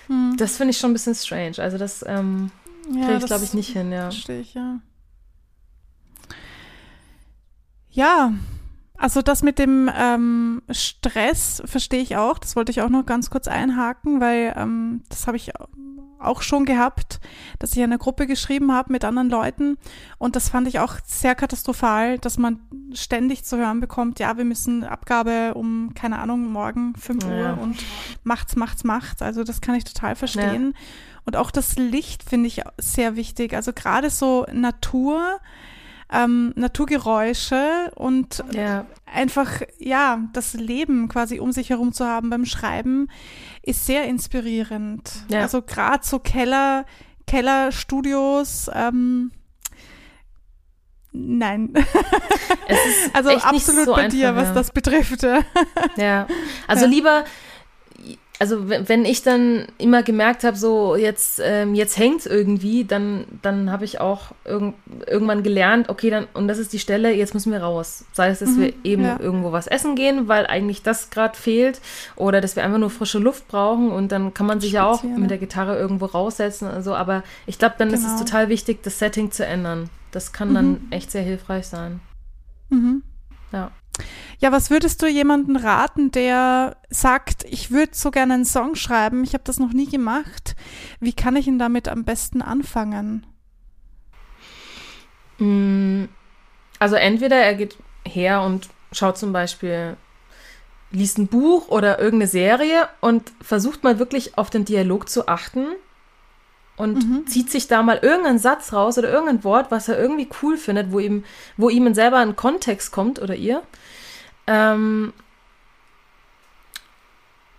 mhm. 0.08 0.36
das 0.36 0.56
finde 0.56 0.70
ich 0.70 0.78
schon 0.78 0.90
ein 0.90 0.94
bisschen 0.94 1.14
strange. 1.14 1.58
Also 1.58 1.78
das 1.78 2.04
ähm, 2.06 2.50
ja, 2.92 3.06
kriege 3.06 3.18
ich, 3.18 3.26
glaube 3.26 3.44
ich, 3.44 3.54
nicht 3.54 3.70
hin, 3.70 3.92
ja. 3.92 4.10
Verstehe 4.10 4.40
ich, 4.40 4.54
ja. 4.54 4.80
Ja, 7.90 8.32
also 8.96 9.20
das 9.20 9.42
mit 9.42 9.58
dem 9.58 9.90
ähm, 9.94 10.62
Stress 10.70 11.62
verstehe 11.66 12.00
ich 12.00 12.16
auch. 12.16 12.38
Das 12.38 12.56
wollte 12.56 12.72
ich 12.72 12.80
auch 12.80 12.88
noch 12.88 13.04
ganz 13.04 13.28
kurz 13.30 13.48
einhaken, 13.48 14.20
weil 14.20 14.54
ähm, 14.56 15.02
das 15.08 15.26
habe 15.26 15.36
ich 15.36 15.50
auch 16.24 16.42
schon 16.42 16.64
gehabt, 16.64 17.20
dass 17.58 17.76
ich 17.76 17.82
eine 17.82 17.98
Gruppe 17.98 18.26
geschrieben 18.26 18.72
habe 18.72 18.92
mit 18.92 19.04
anderen 19.04 19.30
Leuten. 19.30 19.78
Und 20.18 20.36
das 20.36 20.48
fand 20.48 20.68
ich 20.68 20.78
auch 20.78 20.96
sehr 21.04 21.34
katastrophal, 21.34 22.18
dass 22.18 22.38
man 22.38 22.60
ständig 22.94 23.44
zu 23.44 23.56
hören 23.56 23.80
bekommt, 23.80 24.18
ja, 24.18 24.36
wir 24.36 24.44
müssen 24.44 24.84
Abgabe 24.84 25.54
um, 25.54 25.92
keine 25.94 26.18
Ahnung, 26.18 26.50
morgen 26.50 26.94
5 26.96 27.24
Uhr 27.24 27.34
ja. 27.34 27.52
und 27.54 27.76
macht's, 28.24 28.56
macht's, 28.56 28.84
macht's. 28.84 29.22
Also 29.22 29.44
das 29.44 29.60
kann 29.60 29.74
ich 29.74 29.84
total 29.84 30.14
verstehen. 30.16 30.74
Ja. 30.74 30.80
Und 31.24 31.36
auch 31.36 31.50
das 31.50 31.76
Licht 31.76 32.22
finde 32.22 32.48
ich 32.48 32.62
sehr 32.78 33.16
wichtig. 33.16 33.54
Also 33.54 33.72
gerade 33.72 34.10
so 34.10 34.46
Natur, 34.52 35.38
ähm, 36.12 36.52
Naturgeräusche 36.56 37.90
und 37.94 38.44
ja. 38.52 38.86
einfach, 39.06 39.62
ja, 39.78 40.20
das 40.32 40.54
Leben 40.54 41.08
quasi 41.08 41.40
um 41.40 41.52
sich 41.52 41.70
herum 41.70 41.92
zu 41.92 42.06
haben 42.06 42.28
beim 42.28 42.44
Schreiben, 42.44 43.08
ist 43.62 43.86
sehr 43.86 44.06
inspirierend. 44.06 45.10
Ja. 45.28 45.40
Also 45.40 45.62
gerade 45.62 46.04
so 46.04 46.18
Keller, 46.18 46.84
Kellerstudios, 47.26 48.70
ähm, 48.74 49.32
Nein. 51.14 51.74
also 53.12 53.30
absolut 53.30 53.84
so 53.84 53.94
bei 53.94 54.08
dir, 54.08 54.34
was 54.34 54.48
ja. 54.48 54.54
das 54.54 54.70
betrifft. 54.70 55.22
ja, 55.96 56.26
also 56.66 56.86
lieber 56.86 57.24
also 58.42 58.68
wenn 58.68 59.04
ich 59.04 59.22
dann 59.22 59.66
immer 59.78 60.02
gemerkt 60.02 60.42
habe, 60.42 60.56
so 60.56 60.96
jetzt, 60.96 61.40
ähm, 61.44 61.76
jetzt 61.76 61.96
hängt 61.96 62.18
es 62.18 62.26
irgendwie, 62.26 62.84
dann, 62.84 63.24
dann 63.40 63.70
habe 63.70 63.84
ich 63.84 64.00
auch 64.00 64.32
irg 64.44 64.74
irgendwann 65.06 65.44
gelernt, 65.44 65.88
okay, 65.88 66.10
dann, 66.10 66.26
und 66.34 66.48
das 66.48 66.58
ist 66.58 66.72
die 66.72 66.80
Stelle, 66.80 67.14
jetzt 67.14 67.34
müssen 67.34 67.52
wir 67.52 67.62
raus. 67.62 68.04
Sei 68.12 68.30
es, 68.30 68.40
dass 68.40 68.48
mhm, 68.48 68.60
wir 68.60 68.72
eben 68.82 69.04
ja. 69.04 69.20
irgendwo 69.20 69.52
was 69.52 69.68
essen 69.68 69.94
gehen, 69.94 70.26
weil 70.26 70.44
eigentlich 70.48 70.82
das 70.82 71.10
gerade 71.10 71.38
fehlt, 71.38 71.80
oder 72.16 72.40
dass 72.40 72.56
wir 72.56 72.64
einfach 72.64 72.78
nur 72.78 72.90
frische 72.90 73.20
Luft 73.20 73.46
brauchen 73.46 73.92
und 73.92 74.10
dann 74.10 74.34
kann 74.34 74.46
man 74.46 74.60
sich 74.60 74.72
ja 74.72 74.86
auch 74.86 75.04
mit 75.04 75.30
der 75.30 75.38
Gitarre 75.38 75.78
irgendwo 75.78 76.06
raussetzen 76.06 76.68
und 76.68 76.82
so. 76.82 76.96
Aber 76.96 77.22
ich 77.46 77.60
glaube, 77.60 77.76
dann 77.78 77.90
genau. 77.90 78.00
ist 78.00 78.06
es 78.06 78.14
genau. 78.14 78.24
total 78.24 78.48
wichtig, 78.48 78.82
das 78.82 78.98
Setting 78.98 79.30
zu 79.30 79.46
ändern. 79.46 79.88
Das 80.10 80.32
kann 80.32 80.48
mhm. 80.50 80.54
dann 80.54 80.80
echt 80.90 81.12
sehr 81.12 81.22
hilfreich 81.22 81.68
sein. 81.68 82.00
Mhm. 82.70 83.04
Ja. 83.52 83.70
Ja, 84.38 84.50
was 84.50 84.70
würdest 84.70 85.00
du 85.02 85.06
jemanden 85.06 85.56
raten, 85.56 86.10
der 86.10 86.76
sagt, 86.90 87.44
ich 87.44 87.70
würde 87.70 87.92
so 87.94 88.10
gerne 88.10 88.34
einen 88.34 88.44
Song 88.44 88.74
schreiben, 88.74 89.22
ich 89.22 89.34
habe 89.34 89.44
das 89.44 89.58
noch 89.58 89.72
nie 89.72 89.88
gemacht. 89.88 90.56
Wie 90.98 91.12
kann 91.12 91.36
ich 91.36 91.46
ihn 91.46 91.58
damit 91.58 91.88
am 91.88 92.04
besten 92.04 92.42
anfangen? 92.42 93.24
Mm, 95.38 96.04
also 96.78 96.96
entweder 96.96 97.36
er 97.36 97.54
geht 97.54 97.76
her 98.04 98.42
und 98.42 98.68
schaut 98.90 99.16
zum 99.16 99.32
Beispiel, 99.32 99.96
liest 100.90 101.18
ein 101.18 101.28
Buch 101.28 101.68
oder 101.68 101.98
irgendeine 101.98 102.28
Serie 102.28 102.88
und 103.00 103.32
versucht 103.40 103.84
mal 103.84 103.98
wirklich 103.98 104.36
auf 104.36 104.50
den 104.50 104.64
Dialog 104.64 105.08
zu 105.08 105.28
achten 105.28 105.66
und 106.76 107.08
mhm. 107.08 107.26
zieht 107.26 107.50
sich 107.50 107.68
da 107.68 107.82
mal 107.82 107.98
irgendeinen 108.00 108.38
Satz 108.38 108.72
raus 108.72 108.98
oder 108.98 109.10
irgendein 109.10 109.44
Wort, 109.44 109.70
was 109.70 109.88
er 109.88 109.98
irgendwie 109.98 110.28
cool 110.42 110.56
findet, 110.56 110.92
wo 110.92 110.98
ihm, 110.98 111.24
wo 111.56 111.68
ihm 111.68 111.92
selber 111.94 112.18
ein 112.18 112.36
Kontext 112.36 112.92
kommt 112.92 113.20
oder 113.20 113.34
ihr. 113.34 113.62
Ähm, 114.46 115.12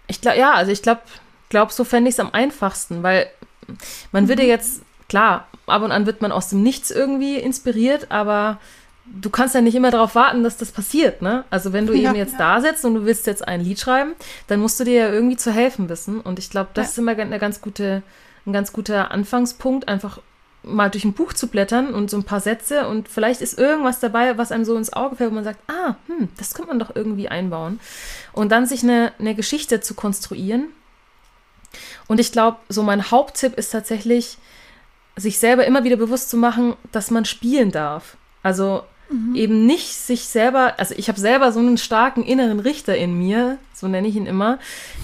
ich 0.08 0.20
glaube, 0.22 0.38
ja, 0.38 0.53
also 0.53 0.72
ich 0.72 0.82
glaube, 0.82 1.01
glaub, 1.50 1.72
so 1.72 1.84
fände 1.84 2.10
ich 2.10 2.15
es 2.15 2.20
am 2.20 2.34
einfachsten, 2.34 3.03
weil 3.03 3.27
man 4.12 4.25
mhm. 4.25 4.29
würde 4.29 4.43
jetzt, 4.43 4.82
klar, 5.08 5.48
ab 5.67 5.82
und 5.82 5.91
an 5.91 6.05
wird 6.05 6.22
man 6.22 6.32
aus 6.32 6.50
dem 6.50 6.63
Nichts 6.63 6.91
irgendwie 6.91 7.38
inspiriert, 7.38 8.12
aber 8.12 8.60
du 9.05 9.29
kannst 9.29 9.55
ja 9.55 9.62
nicht 9.62 9.75
immer 9.75 9.91
darauf 9.91 10.15
warten, 10.15 10.43
dass 10.43 10.58
das 10.58 10.72
passiert, 10.72 11.22
ne? 11.22 11.46
Also 11.50 11.74
wenn 11.74 11.88
du 11.88 11.93
ja, 11.98 12.10
eben 12.10 12.17
jetzt 12.17 12.34
ja. 12.34 12.55
da 12.55 12.62
sitzt 12.62 12.86
und 12.86 12.96
du 12.96 13.05
willst 13.05 13.27
jetzt 13.27 13.48
ein 13.48 13.62
Lied 13.62 13.79
schreiben, 13.79 14.13
dann 14.48 14.60
musst 14.60 14.79
du 14.79 14.84
dir 14.84 14.93
ja 14.93 15.10
irgendwie 15.10 15.38
zu 15.38 15.51
helfen 15.51 15.89
wissen. 15.89 16.20
Und 16.20 16.39
ich 16.39 16.50
glaube, 16.50 16.70
das 16.74 16.88
ja. 16.88 16.91
ist 16.91 16.98
immer 16.98 17.12
eine 17.12 17.39
ganz 17.39 17.62
gute, 17.62 18.03
ein 18.45 18.53
ganz 18.53 18.73
guter 18.73 19.12
Anfangspunkt, 19.12 19.88
einfach 19.88 20.19
mal 20.63 20.89
durch 20.89 21.03
ein 21.03 21.13
Buch 21.13 21.33
zu 21.33 21.47
blättern 21.47 21.93
und 21.93 22.09
so 22.09 22.17
ein 22.17 22.23
paar 22.23 22.39
Sätze 22.39 22.88
und 22.88 23.09
vielleicht 23.09 23.41
ist 23.41 23.59
irgendwas 23.59 24.00
dabei, 24.00 24.38
was 24.38 24.51
einem 24.51 24.65
so 24.65 24.75
ins 24.77 24.93
Auge 24.93 25.17
fällt, 25.17 25.31
wo 25.31 25.35
man 25.35 25.43
sagt, 25.43 25.59
ah, 25.69 25.95
hm, 26.07 26.29
das 26.38 26.53
könnte 26.53 26.69
man 26.69 26.79
doch 26.79 26.95
irgendwie 26.95 27.27
einbauen. 27.27 27.79
Und 28.31 28.51
dann 28.51 28.65
sich 28.65 28.83
eine, 28.83 29.12
eine 29.19 29.35
Geschichte 29.35 29.81
zu 29.81 29.93
konstruieren. 29.93 30.67
Und 32.07 32.19
ich 32.19 32.31
glaube, 32.31 32.57
so 32.69 32.83
mein 32.83 33.12
Haupttipp 33.12 33.55
ist 33.55 33.71
tatsächlich, 33.71 34.38
sich 35.15 35.38
selber 35.38 35.65
immer 35.65 35.83
wieder 35.83 35.97
bewusst 35.97 36.29
zu 36.29 36.38
machen, 36.38 36.75
dass 36.91 37.12
man 37.12 37.25
spielen 37.25 37.71
darf. 37.71 38.17
Also 38.41 38.83
mhm. 39.09 39.35
eben 39.35 39.65
nicht 39.65 39.93
sich 39.93 40.25
selber, 40.25 40.73
also 40.77 40.95
ich 40.97 41.07
habe 41.07 41.19
selber 41.19 41.51
so 41.51 41.59
einen 41.59 41.77
starken 41.77 42.23
inneren 42.23 42.59
Richter 42.59 42.95
in 42.95 43.17
mir, 43.17 43.57
so 43.73 43.88
nenne 43.88 44.07
ich 44.07 44.15
ihn 44.15 44.25
immer, 44.25 44.59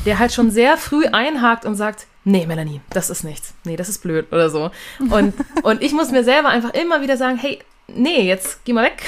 der 0.06 0.20
halt 0.20 0.34
schon 0.34 0.52
sehr 0.52 0.78
früh 0.78 1.06
einhakt 1.06 1.66
und 1.66 1.76
sagt, 1.76 2.08
nee, 2.30 2.46
Melanie, 2.46 2.82
das 2.92 3.10
ist 3.10 3.24
nichts. 3.24 3.54
Nee, 3.64 3.76
das 3.76 3.90
ist 3.90 4.02
blöd 4.02 4.32
oder 4.32 4.50
so. 4.50 4.72
Und, 5.10 5.34
und 5.64 5.82
ich 5.82 5.94
muss 5.94 6.12
mir 6.12 6.24
selber 6.24 6.50
einfach 6.50 6.74
immer 6.74 7.02
wieder 7.02 7.18
sagen, 7.18 7.38
hey, 7.38 7.60
nee, 7.88 8.22
jetzt 8.22 8.64
geh 8.66 8.74
mal 8.74 8.86
weg. 8.86 9.04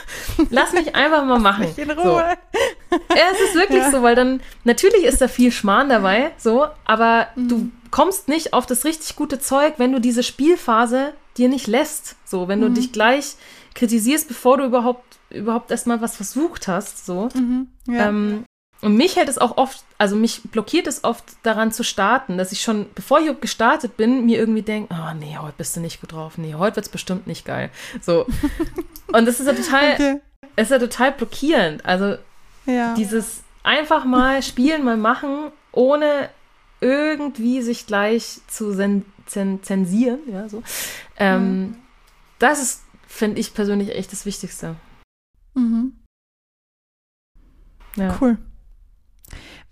Lass 0.50 0.72
mich 0.72 0.94
einfach 0.94 1.24
mal 1.24 1.38
machen. 1.38 1.64
Lass 1.64 1.76
mich 1.76 1.88
in 1.88 1.98
Ruhe. 1.98 2.36
So. 2.90 2.96
Ja, 3.14 3.22
es 3.32 3.40
ist 3.40 3.54
wirklich 3.54 3.82
ja. 3.82 3.90
so, 3.90 4.02
weil 4.02 4.14
dann, 4.14 4.40
natürlich 4.64 5.04
ist 5.04 5.20
da 5.20 5.28
viel 5.28 5.50
Schmarrn 5.50 5.88
dabei, 5.88 6.32
so, 6.36 6.66
aber 6.84 7.28
mhm. 7.34 7.48
du 7.48 7.70
kommst 7.90 8.28
nicht 8.28 8.52
auf 8.52 8.66
das 8.66 8.84
richtig 8.84 9.16
gute 9.16 9.38
Zeug, 9.38 9.74
wenn 9.78 9.92
du 9.92 10.00
diese 10.00 10.22
Spielphase 10.22 11.14
dir 11.38 11.48
nicht 11.48 11.66
lässt. 11.66 12.16
So, 12.24 12.48
wenn 12.48 12.60
mhm. 12.60 12.64
du 12.64 12.80
dich 12.80 12.92
gleich 12.92 13.36
kritisierst, 13.74 14.28
bevor 14.28 14.58
du 14.58 14.64
überhaupt, 14.64 15.18
überhaupt 15.30 15.70
erstmal 15.70 16.00
was 16.02 16.16
versucht 16.16 16.68
hast, 16.68 17.06
so. 17.06 17.28
Mhm. 17.34 17.68
Ja. 17.88 18.08
Ähm, 18.08 18.44
und 18.82 18.96
mich 18.96 19.16
hält 19.16 19.28
es 19.28 19.38
auch 19.38 19.56
oft, 19.56 19.84
also 19.98 20.16
mich 20.16 20.42
blockiert 20.42 20.86
es 20.86 21.02
oft 21.02 21.24
daran 21.42 21.72
zu 21.72 21.82
starten, 21.82 22.36
dass 22.36 22.52
ich 22.52 22.60
schon, 22.60 22.86
bevor 22.94 23.20
ich 23.20 23.40
gestartet 23.40 23.96
bin, 23.96 24.26
mir 24.26 24.38
irgendwie 24.38 24.62
denke, 24.62 24.94
oh 24.94 25.14
nee, 25.14 25.36
heute 25.38 25.54
bist 25.56 25.76
du 25.76 25.80
nicht 25.80 26.00
gut 26.00 26.12
drauf, 26.12 26.36
nee, 26.36 26.54
heute 26.54 26.76
wird 26.76 26.86
es 26.86 26.92
bestimmt 26.92 27.26
nicht 27.26 27.44
geil. 27.44 27.70
So. 28.02 28.26
Und 29.12 29.26
das 29.26 29.40
ist 29.40 29.46
ja 29.46 29.54
total, 29.54 29.94
okay. 29.94 30.20
ist 30.56 30.70
ja 30.70 30.78
total 30.78 31.12
blockierend. 31.12 31.84
Also 31.86 32.16
ja. 32.66 32.94
dieses 32.94 33.42
einfach 33.62 34.04
mal 34.04 34.42
spielen, 34.42 34.84
mal 34.84 34.96
machen, 34.96 35.50
ohne 35.72 36.28
irgendwie 36.80 37.62
sich 37.62 37.86
gleich 37.86 38.40
zu 38.48 38.76
zensieren, 39.26 40.20
ja, 40.30 40.48
so. 40.48 40.62
Ähm, 41.16 41.60
mhm. 41.60 41.76
Das 42.38 42.60
ist, 42.60 42.84
finde 43.08 43.40
ich 43.40 43.54
persönlich 43.54 43.94
echt 43.94 44.12
das 44.12 44.26
Wichtigste. 44.26 44.76
Mhm. 45.54 45.94
Ja. 47.96 48.16
Cool. 48.20 48.36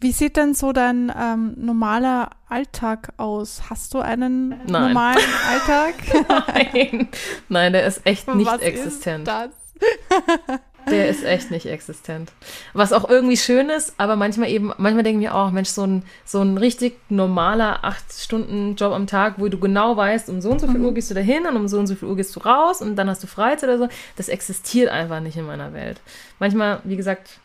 Wie 0.04 0.12
sieht 0.12 0.36
denn 0.36 0.52
so 0.52 0.74
dein 0.74 1.10
ähm, 1.18 1.54
normaler 1.56 2.28
Alltag 2.46 3.14
aus? 3.16 3.70
Hast 3.70 3.94
du 3.94 4.00
einen 4.00 4.50
Nein. 4.50 4.68
normalen 4.68 5.16
Alltag? 5.48 5.94
Nein. 6.74 7.08
Nein, 7.48 7.72
der 7.72 7.86
ist 7.86 8.02
echt 8.04 8.28
nicht 8.28 8.46
Was 8.46 8.60
existent. 8.60 9.26
Ist 9.26 9.50
das? 9.78 10.60
der 10.90 11.08
ist 11.08 11.24
echt 11.24 11.50
nicht 11.50 11.64
existent. 11.64 12.32
Was 12.74 12.92
auch 12.92 13.08
irgendwie 13.08 13.38
schön 13.38 13.70
ist, 13.70 13.94
aber 13.96 14.16
manchmal 14.16 14.50
eben, 14.50 14.74
manchmal 14.76 15.04
denke 15.04 15.22
ich 15.22 15.30
mir 15.30 15.34
auch, 15.34 15.50
Mensch, 15.52 15.70
so 15.70 15.86
ein, 15.86 16.02
so 16.26 16.42
ein 16.42 16.58
richtig 16.58 16.98
normaler 17.08 17.82
8-Stunden-Job 17.82 18.92
am 18.92 19.06
Tag, 19.06 19.36
wo 19.38 19.48
du 19.48 19.58
genau 19.58 19.96
weißt, 19.96 20.28
um 20.28 20.42
so 20.42 20.50
und 20.50 20.60
so 20.60 20.66
viel 20.66 20.80
mhm. 20.80 20.84
Uhr 20.84 20.92
gehst 20.92 21.10
du 21.10 21.14
dahin 21.14 21.46
und 21.46 21.56
um 21.56 21.66
so 21.66 21.78
und 21.78 21.86
so 21.86 21.94
viel 21.94 22.08
Uhr 22.08 22.16
gehst 22.16 22.36
du 22.36 22.40
raus 22.40 22.82
und 22.82 22.96
dann 22.96 23.08
hast 23.08 23.22
du 23.22 23.26
Freizeit 23.26 23.70
oder 23.70 23.78
so, 23.78 23.88
das 24.16 24.28
existiert 24.28 24.90
einfach 24.90 25.20
nicht 25.20 25.38
in 25.38 25.46
meiner 25.46 25.72
Welt. 25.72 26.02
Manchmal, 26.40 26.80
wie 26.84 26.96
gesagt, 26.96 27.38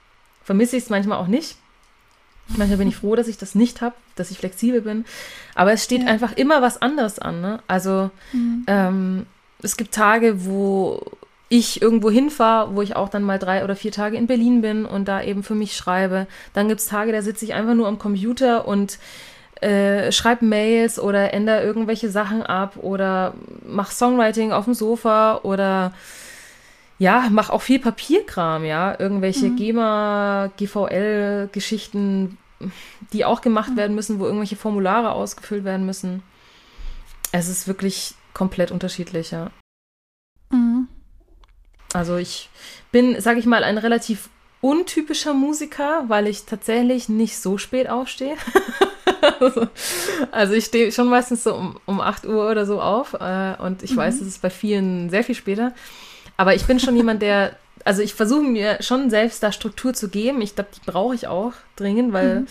vermisse 0.43 0.75
ich 0.75 0.83
es 0.83 0.89
manchmal 0.89 1.19
auch 1.19 1.27
nicht. 1.27 1.55
Manchmal 2.57 2.77
bin 2.77 2.87
ich 2.87 2.95
froh, 2.95 3.15
dass 3.15 3.27
ich 3.27 3.37
das 3.37 3.55
nicht 3.55 3.81
habe, 3.81 3.95
dass 4.15 4.31
ich 4.31 4.39
flexibel 4.39 4.81
bin. 4.81 5.05
Aber 5.55 5.71
es 5.71 5.83
steht 5.83 6.03
ja. 6.03 6.07
einfach 6.07 6.33
immer 6.33 6.61
was 6.61 6.81
anderes 6.81 7.19
an. 7.19 7.41
Ne? 7.41 7.59
Also 7.67 8.09
mhm. 8.33 8.63
ähm, 8.67 9.25
es 9.61 9.77
gibt 9.77 9.93
Tage, 9.93 10.45
wo 10.45 11.01
ich 11.49 11.81
irgendwo 11.81 12.11
hinfahre, 12.11 12.75
wo 12.75 12.81
ich 12.81 12.95
auch 12.95 13.09
dann 13.09 13.23
mal 13.23 13.39
drei 13.39 13.63
oder 13.63 13.75
vier 13.75 13.91
Tage 13.91 14.17
in 14.17 14.27
Berlin 14.27 14.61
bin 14.61 14.85
und 14.85 15.07
da 15.07 15.21
eben 15.21 15.43
für 15.43 15.55
mich 15.55 15.75
schreibe. 15.75 16.27
Dann 16.53 16.67
gibt 16.67 16.79
es 16.79 16.87
Tage, 16.87 17.11
da 17.11 17.21
sitze 17.21 17.45
ich 17.45 17.53
einfach 17.53 17.73
nur 17.73 17.87
am 17.87 17.97
Computer 17.97 18.67
und 18.67 18.99
äh, 19.61 20.11
schreibe 20.11 20.45
Mails 20.45 20.99
oder 20.99 21.33
ändere 21.33 21.63
irgendwelche 21.63 22.09
Sachen 22.09 22.43
ab 22.43 22.77
oder 22.77 23.33
mache 23.67 23.93
Songwriting 23.93 24.51
auf 24.51 24.65
dem 24.65 24.73
Sofa 24.73 25.39
oder 25.43 25.93
ja, 26.99 27.27
mach 27.31 27.49
auch 27.49 27.61
viel 27.61 27.79
Papierkram, 27.79 28.65
ja, 28.65 28.99
irgendwelche 28.99 29.47
mhm. 29.47 29.55
GEMA, 29.55 30.51
GVL-Geschichten, 30.57 32.37
die 33.13 33.23
auch 33.23 33.39
gemacht 33.39 33.71
mhm. 33.71 33.77
werden 33.77 33.95
müssen, 33.95 34.19
wo 34.19 34.25
irgendwelche 34.25 34.57
Formulare 34.57 35.13
ausgefüllt 35.13 35.63
werden 35.63 35.85
müssen. 35.85 36.21
Es 37.31 37.47
ist 37.47 37.67
wirklich 37.67 38.15
komplett 38.33 38.71
unterschiedlich, 38.71 39.31
ja. 39.31 39.49
Mhm. 40.51 40.89
Also 41.93 42.17
ich 42.17 42.49
bin, 42.91 43.19
sag 43.21 43.37
ich 43.37 43.45
mal, 43.45 43.63
ein 43.63 43.77
relativ 43.77 44.29
untypischer 44.61 45.33
Musiker, 45.33 46.03
weil 46.07 46.27
ich 46.27 46.45
tatsächlich 46.45 47.07
nicht 47.07 47.39
so 47.39 47.57
spät 47.57 47.89
aufstehe. 47.89 48.35
also 50.31 50.53
ich 50.53 50.65
stehe 50.65 50.91
schon 50.91 51.07
meistens 51.07 51.43
so 51.43 51.55
um, 51.55 51.79
um 51.85 52.01
8 52.01 52.25
Uhr 52.25 52.51
oder 52.51 52.65
so 52.65 52.81
auf 52.81 53.13
äh, 53.13 53.55
und 53.59 53.83
ich 53.83 53.91
mhm. 53.91 53.97
weiß, 53.97 54.15
es 54.15 54.27
ist 54.27 54.41
bei 54.41 54.49
vielen 54.49 55.09
sehr 55.09 55.23
viel 55.23 55.35
später. 55.35 55.73
Aber 56.39 56.55
ich 56.55 56.65
bin 56.67 56.79
schon 56.79 56.95
jemand, 56.95 57.21
der, 57.21 57.57
also 57.83 58.01
ich 58.01 58.13
versuche 58.13 58.43
mir 58.43 58.81
schon 58.81 59.09
selbst 59.09 59.43
da 59.43 59.51
Struktur 59.51 59.93
zu 59.93 60.07
geben. 60.07 60.41
Ich 60.41 60.55
glaube, 60.55 60.69
die 60.73 60.89
brauche 60.89 61.13
ich 61.13 61.27
auch 61.27 61.51
dringend, 61.75 62.13
weil 62.13 62.39
mhm. 62.39 62.47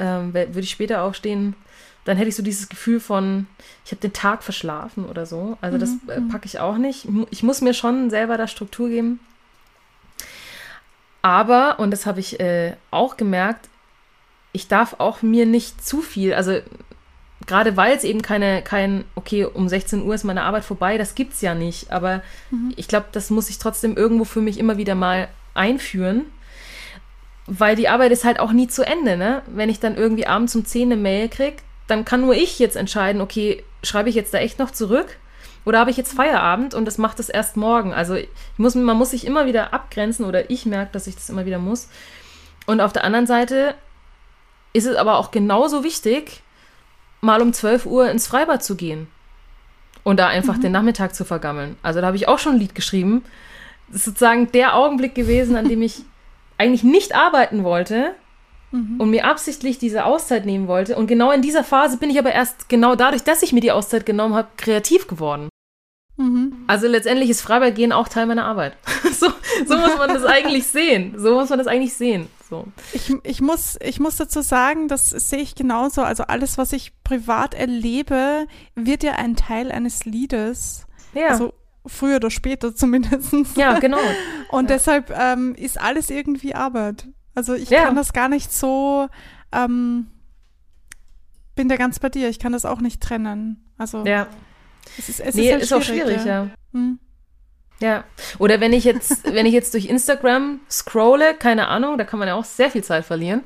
ähm, 0.00 0.34
würde 0.34 0.60
ich 0.60 0.70
später 0.70 1.00
aufstehen, 1.00 1.54
dann 2.04 2.18
hätte 2.18 2.28
ich 2.28 2.36
so 2.36 2.42
dieses 2.42 2.68
Gefühl 2.68 3.00
von, 3.00 3.46
ich 3.86 3.90
habe 3.90 4.02
den 4.02 4.12
Tag 4.12 4.42
verschlafen 4.42 5.06
oder 5.06 5.24
so. 5.24 5.56
Also 5.62 5.78
das 5.78 5.92
äh, 6.08 6.20
mhm. 6.20 6.28
packe 6.28 6.44
ich 6.44 6.60
auch 6.60 6.76
nicht. 6.76 7.08
Ich 7.30 7.42
muss 7.42 7.62
mir 7.62 7.72
schon 7.72 8.10
selber 8.10 8.36
da 8.36 8.46
Struktur 8.46 8.90
geben. 8.90 9.18
Aber, 11.22 11.78
und 11.78 11.90
das 11.90 12.04
habe 12.04 12.20
ich 12.20 12.38
äh, 12.38 12.74
auch 12.90 13.16
gemerkt, 13.16 13.70
ich 14.52 14.68
darf 14.68 14.96
auch 14.98 15.22
mir 15.22 15.46
nicht 15.46 15.82
zu 15.82 16.02
viel, 16.02 16.34
also 16.34 16.60
gerade 17.46 17.76
weil 17.76 17.96
es 17.96 18.04
eben 18.04 18.22
keine, 18.22 18.62
kein, 18.62 19.04
okay, 19.14 19.44
um 19.44 19.68
16 19.68 20.02
Uhr 20.02 20.14
ist 20.14 20.24
meine 20.24 20.42
Arbeit 20.42 20.64
vorbei, 20.64 20.98
das 20.98 21.14
gibt 21.14 21.34
es 21.34 21.40
ja 21.40 21.54
nicht. 21.54 21.90
Aber 21.90 22.22
mhm. 22.50 22.72
ich 22.76 22.88
glaube, 22.88 23.06
das 23.12 23.30
muss 23.30 23.50
ich 23.50 23.58
trotzdem 23.58 23.96
irgendwo 23.96 24.24
für 24.24 24.40
mich 24.40 24.58
immer 24.58 24.76
wieder 24.76 24.94
mal 24.94 25.28
einführen. 25.54 26.26
Weil 27.46 27.74
die 27.74 27.88
Arbeit 27.88 28.12
ist 28.12 28.24
halt 28.24 28.38
auch 28.38 28.52
nie 28.52 28.68
zu 28.68 28.86
Ende, 28.86 29.16
ne? 29.16 29.42
Wenn 29.46 29.68
ich 29.68 29.80
dann 29.80 29.96
irgendwie 29.96 30.26
abends 30.26 30.54
um 30.54 30.64
10 30.64 30.92
eine 30.92 31.00
Mail 31.00 31.28
kriege, 31.28 31.56
dann 31.88 32.04
kann 32.04 32.20
nur 32.20 32.34
ich 32.34 32.58
jetzt 32.58 32.76
entscheiden, 32.76 33.20
okay, 33.20 33.64
schreibe 33.82 34.08
ich 34.08 34.14
jetzt 34.14 34.32
da 34.32 34.38
echt 34.38 34.58
noch 34.58 34.70
zurück? 34.70 35.18
Oder 35.64 35.78
habe 35.78 35.90
ich 35.90 35.96
jetzt 35.96 36.14
Feierabend 36.14 36.74
und 36.74 36.84
das 36.84 36.98
macht 36.98 37.20
es 37.20 37.28
erst 37.28 37.56
morgen? 37.56 37.92
Also 37.92 38.14
ich 38.14 38.28
muss, 38.56 38.74
man 38.74 38.96
muss 38.96 39.10
sich 39.10 39.26
immer 39.26 39.46
wieder 39.46 39.72
abgrenzen 39.72 40.24
oder 40.24 40.50
ich 40.50 40.66
merke, 40.66 40.92
dass 40.92 41.06
ich 41.06 41.14
das 41.14 41.30
immer 41.30 41.46
wieder 41.46 41.58
muss. 41.58 41.88
Und 42.66 42.80
auf 42.80 42.92
der 42.92 43.04
anderen 43.04 43.26
Seite 43.26 43.74
ist 44.72 44.86
es 44.86 44.96
aber 44.96 45.18
auch 45.18 45.30
genauso 45.30 45.84
wichtig, 45.84 46.41
mal 47.22 47.40
um 47.40 47.52
12 47.52 47.86
Uhr 47.86 48.10
ins 48.10 48.26
Freibad 48.26 48.62
zu 48.62 48.76
gehen 48.76 49.06
und 50.02 50.18
da 50.18 50.26
einfach 50.26 50.56
mhm. 50.56 50.62
den 50.62 50.72
Nachmittag 50.72 51.14
zu 51.14 51.24
vergammeln. 51.24 51.76
Also 51.82 52.00
da 52.00 52.08
habe 52.08 52.16
ich 52.16 52.28
auch 52.28 52.38
schon 52.38 52.54
ein 52.54 52.58
Lied 52.58 52.74
geschrieben. 52.74 53.24
Das 53.88 53.98
ist 53.98 54.04
sozusagen 54.06 54.50
der 54.52 54.76
Augenblick 54.76 55.14
gewesen, 55.14 55.56
an 55.56 55.68
dem 55.68 55.82
ich 55.82 56.02
eigentlich 56.58 56.82
nicht 56.82 57.14
arbeiten 57.14 57.62
wollte 57.62 58.14
mhm. 58.72 59.00
und 59.00 59.10
mir 59.10 59.24
absichtlich 59.24 59.78
diese 59.78 60.04
Auszeit 60.04 60.44
nehmen 60.46 60.66
wollte. 60.66 60.96
Und 60.96 61.06
genau 61.06 61.30
in 61.30 61.42
dieser 61.42 61.62
Phase 61.62 61.96
bin 61.96 62.10
ich 62.10 62.18
aber 62.18 62.32
erst 62.32 62.68
genau 62.68 62.96
dadurch, 62.96 63.22
dass 63.22 63.42
ich 63.42 63.52
mir 63.52 63.60
die 63.60 63.72
Auszeit 63.72 64.04
genommen 64.04 64.34
habe, 64.34 64.48
kreativ 64.56 65.06
geworden. 65.06 65.48
Mhm. 66.16 66.64
Also 66.66 66.88
letztendlich 66.88 67.30
ist 67.30 67.40
Freibadgehen 67.40 67.92
auch 67.92 68.08
Teil 68.08 68.26
meiner 68.26 68.44
Arbeit. 68.44 68.76
so, 69.12 69.28
so 69.66 69.76
muss 69.78 69.96
man 69.96 70.08
das 70.08 70.24
eigentlich 70.26 70.66
sehen. 70.66 71.14
So 71.16 71.34
muss 71.34 71.50
man 71.50 71.58
das 71.58 71.68
eigentlich 71.68 71.94
sehen. 71.94 72.26
So. 72.52 72.66
Ich, 72.92 73.10
ich, 73.22 73.40
muss, 73.40 73.78
ich 73.80 73.98
muss 73.98 74.16
dazu 74.16 74.42
sagen, 74.42 74.86
das 74.86 75.08
sehe 75.08 75.38
ich 75.38 75.54
genauso. 75.54 76.02
Also 76.02 76.24
alles, 76.24 76.58
was 76.58 76.74
ich 76.74 76.92
privat 77.02 77.54
erlebe, 77.54 78.46
wird 78.74 79.02
ja 79.02 79.12
ein 79.12 79.36
Teil 79.36 79.72
eines 79.72 80.04
Liedes. 80.04 80.86
Ja. 81.14 81.28
Also 81.28 81.54
früher 81.86 82.16
oder 82.16 82.30
später 82.30 82.74
zumindest. 82.76 83.56
Ja, 83.56 83.78
genau. 83.78 83.96
Und 84.50 84.68
ja. 84.68 84.76
deshalb 84.76 85.10
ähm, 85.18 85.54
ist 85.54 85.80
alles 85.80 86.10
irgendwie 86.10 86.54
Arbeit. 86.54 87.08
Also 87.34 87.54
ich 87.54 87.70
ja. 87.70 87.84
kann 87.84 87.96
das 87.96 88.12
gar 88.12 88.28
nicht 88.28 88.52
so, 88.52 89.08
ähm, 89.50 90.08
bin 91.54 91.70
da 91.70 91.76
ganz 91.76 92.00
bei 92.00 92.10
dir, 92.10 92.28
ich 92.28 92.38
kann 92.38 92.52
das 92.52 92.66
auch 92.66 92.82
nicht 92.82 93.00
trennen. 93.00 93.64
Also 93.78 94.04
ja. 94.04 94.26
es 94.98 95.08
ist, 95.08 95.20
es 95.20 95.34
nee, 95.36 95.46
ist, 95.46 95.52
halt 95.52 95.62
ist 95.62 95.72
auch 95.72 95.82
schwierig, 95.82 96.22
ja. 96.26 96.50
Hm. 96.74 96.98
Ja. 97.82 98.04
Oder 98.38 98.60
wenn 98.60 98.72
ich 98.72 98.84
jetzt, 98.84 99.24
wenn 99.34 99.44
ich 99.44 99.52
jetzt 99.52 99.74
durch 99.74 99.86
Instagram 99.86 100.60
scrolle, 100.70 101.34
keine 101.34 101.68
Ahnung, 101.68 101.98
da 101.98 102.04
kann 102.04 102.18
man 102.18 102.28
ja 102.28 102.34
auch 102.34 102.44
sehr 102.44 102.70
viel 102.70 102.84
Zeit 102.84 103.04
verlieren. 103.04 103.42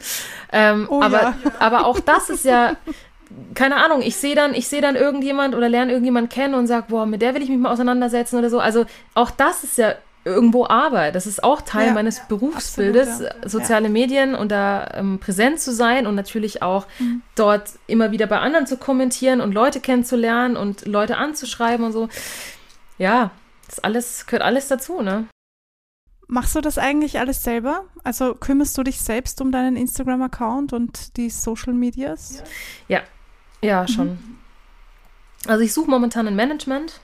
Ähm, 0.53 0.87
oh, 0.89 1.03
aber, 1.03 1.21
ja. 1.21 1.35
aber 1.59 1.87
auch 1.87 1.99
das 1.99 2.31
ist 2.31 2.45
ja, 2.45 2.77
keine 3.55 3.77
Ahnung, 3.77 4.03
ich 4.03 4.17
sehe 4.17 4.35
dann, 4.35 4.55
ich 4.55 4.69
sehe 4.69 4.81
dann 4.81 4.95
irgendjemand 4.95 5.55
oder 5.55 5.69
lerne 5.69 5.93
irgendjemand 5.93 6.31
kennen 6.31 6.55
und 6.55 6.67
sage, 6.67 6.87
boah, 6.89 7.07
mit 7.07 7.23
der 7.23 7.35
will 7.35 7.43
ich 7.43 7.49
mich 7.49 7.59
mal 7.59 7.73
auseinandersetzen 7.73 8.39
oder 8.39 8.51
so. 8.51 8.61
Also 8.61 8.87
auch 9.15 9.31
das 9.31 9.65
ist 9.65 9.79
ja 9.79 9.95
irgendwo 10.27 10.67
Arbeit. 10.67 11.15
Das 11.15 11.27
ist 11.27 11.45
auch 11.45 11.63
Teil 11.63 11.89
ja, 11.89 11.93
meines 11.95 12.21
Berufsbildes, 12.29 13.09
absolut, 13.09 13.33
ja. 13.45 13.49
soziale 13.49 13.89
Medien 13.89 14.35
und 14.35 14.51
da 14.51 14.89
ähm, 14.95 15.21
präsent 15.21 15.61
zu 15.61 15.73
sein 15.73 16.07
und 16.07 16.17
natürlich 16.17 16.63
auch 16.63 16.87
mhm. 16.99 17.23
dort 17.37 17.71
immer 17.87 18.11
wieder 18.11 18.27
bei 18.27 18.41
anderen 18.41 18.67
zu 18.67 18.77
kommentieren 18.77 19.41
und 19.41 19.55
Leute 19.55 19.79
kennenzulernen 19.79 20.57
und 20.57 20.85
Leute 20.85 21.17
anzuschreiben 21.17 21.87
und 21.87 21.93
so. 21.93 22.09
Ja, 22.99 23.31
das 23.67 23.81
alles 23.81 24.27
gehört 24.27 24.43
alles 24.43 24.69
dazu, 24.69 25.03
ne? 25.03 25.27
Machst 26.29 26.57
du 26.57 26.61
das 26.61 26.77
eigentlich 26.77 27.21
alles 27.21 27.45
selber? 27.45 27.85
Also 28.03 28.35
kümmerst 28.35 28.77
du 28.77 28.83
dich 28.83 29.01
selbst 29.01 29.41
um 29.41 29.53
deinen 29.53 29.77
Instagram-Account 29.77 30.73
und 30.73 31.17
die 31.17 31.31
Social 31.31 31.73
Medias? 31.73 32.43
Ja, 32.89 33.03
ja, 33.63 33.87
schon. 33.87 34.09
Mhm. 34.09 34.39
Also 35.47 35.63
ich 35.63 35.73
suche 35.73 35.89
momentan 35.89 36.27
ein 36.27 36.35
Management. 36.35 37.01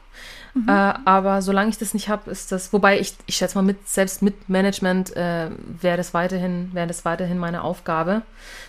Mhm. 0.54 0.68
Äh, 0.68 0.72
aber 1.04 1.40
solange 1.40 1.70
ich 1.70 1.78
das 1.78 1.94
nicht 1.94 2.08
habe, 2.08 2.30
ist 2.30 2.52
das, 2.52 2.72
wobei 2.72 3.00
ich, 3.00 3.14
ich 3.26 3.36
schätze 3.36 3.56
mal, 3.56 3.62
mit, 3.62 3.88
selbst 3.88 4.22
mit 4.22 4.48
Management 4.48 5.16
äh, 5.16 5.50
wäre 5.80 5.96
das 5.96 6.12
weiterhin, 6.12 6.70
wäre 6.74 6.86
das 6.86 7.04
weiterhin 7.04 7.38
meine 7.38 7.62
Aufgabe. 7.62 8.22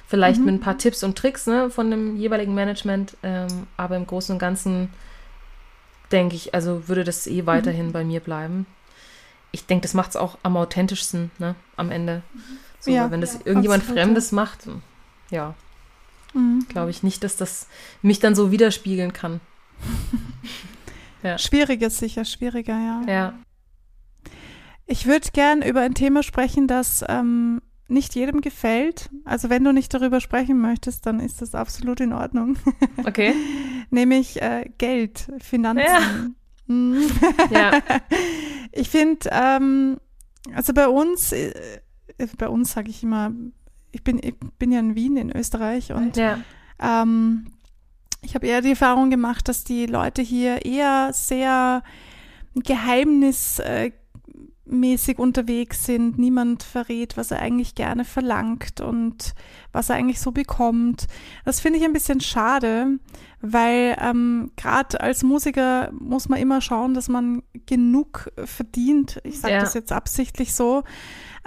Vielleicht 0.07 0.39
mhm. 0.39 0.45
mit 0.45 0.53
ein 0.55 0.59
paar 0.59 0.77
Tipps 0.77 1.03
und 1.03 1.17
Tricks 1.17 1.47
ne, 1.47 1.69
von 1.69 1.91
dem 1.91 2.15
jeweiligen 2.15 2.53
Management, 2.53 3.17
ähm, 3.23 3.67
aber 3.75 3.97
im 3.97 4.07
Großen 4.07 4.33
und 4.33 4.39
Ganzen 4.39 4.89
denke 6.13 6.35
ich, 6.35 6.53
also 6.53 6.87
würde 6.87 7.03
das 7.03 7.27
eh 7.27 7.45
weiterhin 7.45 7.87
mhm. 7.87 7.91
bei 7.91 8.03
mir 8.05 8.19
bleiben. 8.19 8.65
Ich 9.51 9.65
denke, 9.65 9.81
das 9.83 9.93
macht 9.93 10.11
es 10.11 10.15
auch 10.15 10.37
am 10.43 10.55
authentischsten, 10.55 11.31
ne, 11.39 11.55
am 11.75 11.91
Ende. 11.91 12.21
So, 12.79 12.91
ja, 12.91 13.11
wenn 13.11 13.21
das 13.21 13.33
ja, 13.33 13.39
irgendjemand 13.45 13.83
absolut, 13.83 14.01
Fremdes 14.01 14.31
macht, 14.31 14.67
ja, 15.29 15.55
mhm. 16.33 16.65
glaube 16.69 16.91
ich 16.91 17.03
nicht, 17.03 17.23
dass 17.23 17.35
das 17.35 17.67
mich 18.01 18.19
dann 18.19 18.35
so 18.35 18.51
widerspiegeln 18.51 19.13
kann. 19.13 19.41
ja. 21.23 21.37
Schwieriger 21.37 21.89
sicher, 21.89 22.25
schwieriger, 22.25 22.77
ja. 22.77 23.01
Ja. 23.07 23.33
Ich 24.85 25.05
würde 25.05 25.29
gern 25.33 25.61
über 25.61 25.81
ein 25.81 25.93
Thema 25.93 26.23
sprechen, 26.23 26.67
das 26.67 27.03
ähm, 27.07 27.61
nicht 27.87 28.15
jedem 28.15 28.41
gefällt. 28.41 29.09
Also 29.23 29.49
wenn 29.49 29.63
du 29.63 29.71
nicht 29.71 29.93
darüber 29.93 30.19
sprechen 30.19 30.59
möchtest, 30.59 31.05
dann 31.05 31.19
ist 31.19 31.41
das 31.41 31.55
absolut 31.55 31.99
in 31.99 32.13
Ordnung. 32.13 32.57
Okay. 33.05 33.33
Nämlich 33.93 34.41
äh, 34.41 34.69
Geld, 34.79 35.31
Finanzen. 35.39 35.85
Ja. 35.85 36.73
Mhm. 36.73 37.11
ja. 37.51 37.71
Ich 38.75 38.89
finde, 38.89 39.29
ähm, 39.31 39.97
also 40.55 40.73
bei 40.73 40.87
uns, 40.87 41.31
äh, 41.31 41.53
bei 42.39 42.49
uns 42.49 42.71
sage 42.71 42.89
ich 42.89 43.03
immer, 43.03 43.31
ich 43.91 44.03
bin, 44.03 44.17
ich 44.17 44.33
bin 44.57 44.71
ja 44.71 44.79
in 44.79 44.95
Wien 44.95 45.15
in 45.15 45.31
Österreich 45.31 45.93
und 45.93 46.17
ja. 46.17 46.39
ähm, 46.81 47.51
ich 48.23 48.33
habe 48.33 48.47
eher 48.47 48.61
die 48.61 48.71
Erfahrung 48.71 49.11
gemacht, 49.11 49.47
dass 49.47 49.63
die 49.63 49.85
Leute 49.85 50.23
hier 50.23 50.65
eher 50.65 51.11
sehr 51.13 51.83
geheimnismäßig 54.73 55.19
unterwegs 55.19 55.85
sind. 55.85 56.17
Niemand 56.17 56.63
verrät, 56.63 57.17
was 57.17 57.31
er 57.31 57.39
eigentlich 57.39 57.75
gerne 57.75 58.05
verlangt 58.05 58.81
und 58.81 59.33
was 59.71 59.89
er 59.89 59.95
eigentlich 59.95 60.19
so 60.19 60.31
bekommt. 60.31 61.07
Das 61.45 61.59
finde 61.59 61.79
ich 61.79 61.85
ein 61.85 61.93
bisschen 61.93 62.19
schade, 62.19 62.99
weil 63.41 63.95
ähm, 64.01 64.51
gerade 64.55 64.99
als 65.01 65.23
Musiker 65.23 65.91
muss 65.93 66.29
man 66.29 66.39
immer 66.39 66.61
schauen, 66.61 66.93
dass 66.93 67.07
man 67.07 67.43
genug 67.65 68.31
verdient. 68.45 69.21
Ich 69.23 69.39
sage 69.39 69.55
ja. 69.55 69.59
das 69.61 69.73
jetzt 69.73 69.91
absichtlich 69.91 70.53
so. 70.53 70.83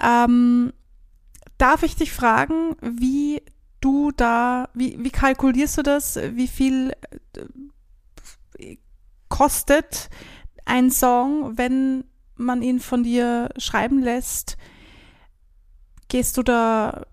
Ähm, 0.01 0.73
darf 1.57 1.83
ich 1.83 1.95
dich 1.95 2.11
fragen, 2.11 2.75
wie 2.81 3.41
du 3.81 4.11
da, 4.11 4.69
wie, 4.73 4.97
wie 5.03 5.11
kalkulierst 5.11 5.77
du 5.79 5.83
das? 5.83 6.19
Wie 6.33 6.47
viel 6.47 6.93
äh, 8.59 8.77
kostet 9.29 10.09
ein 10.65 10.91
Song, 10.91 11.57
wenn 11.57 12.03
man 12.37 12.61
ihn 12.61 12.79
von 12.79 13.03
dir 13.03 13.49
schreiben 13.57 14.01
lässt? 14.01 14.57
Gehst 16.09 16.37
du 16.37 16.43
da 16.43 17.05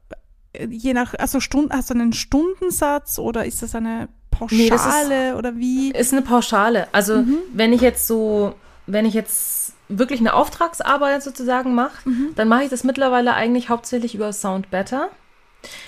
äh, 0.53 0.67
je 0.67 0.95
nach, 0.95 1.15
also 1.15 1.41
Stunden, 1.41 1.73
hast 1.73 1.91
du 1.91 1.95
einen 1.95 2.13
Stundensatz 2.13 3.19
oder 3.19 3.45
ist 3.45 3.63
das 3.63 3.75
eine 3.75 4.09
Pauschale 4.31 5.09
nee, 5.09 5.29
ist, 5.31 5.37
oder 5.37 5.57
wie? 5.57 5.91
Ist 5.93 6.13
eine 6.13 6.23
Pauschale. 6.23 6.89
Also 6.93 7.19
mhm. 7.19 7.39
wenn 7.53 7.73
ich 7.73 7.81
jetzt 7.81 8.07
so, 8.07 8.55
wenn 8.87 9.07
ich 9.07 9.15
jetzt 9.15 9.75
wirklich 9.89 10.21
eine 10.21 10.35
Auftragsarbeit 10.35 11.23
sozusagen 11.23 11.75
mache, 11.75 12.09
mhm. 12.09 12.33
dann 12.35 12.49
mache 12.49 12.65
ich 12.65 12.71
das 12.71 12.85
mittlerweile 12.85 13.35
eigentlich 13.35 13.69
hauptsächlich 13.69 14.15
über 14.15 14.33
Sound 14.33 14.71
Better. 14.71 15.11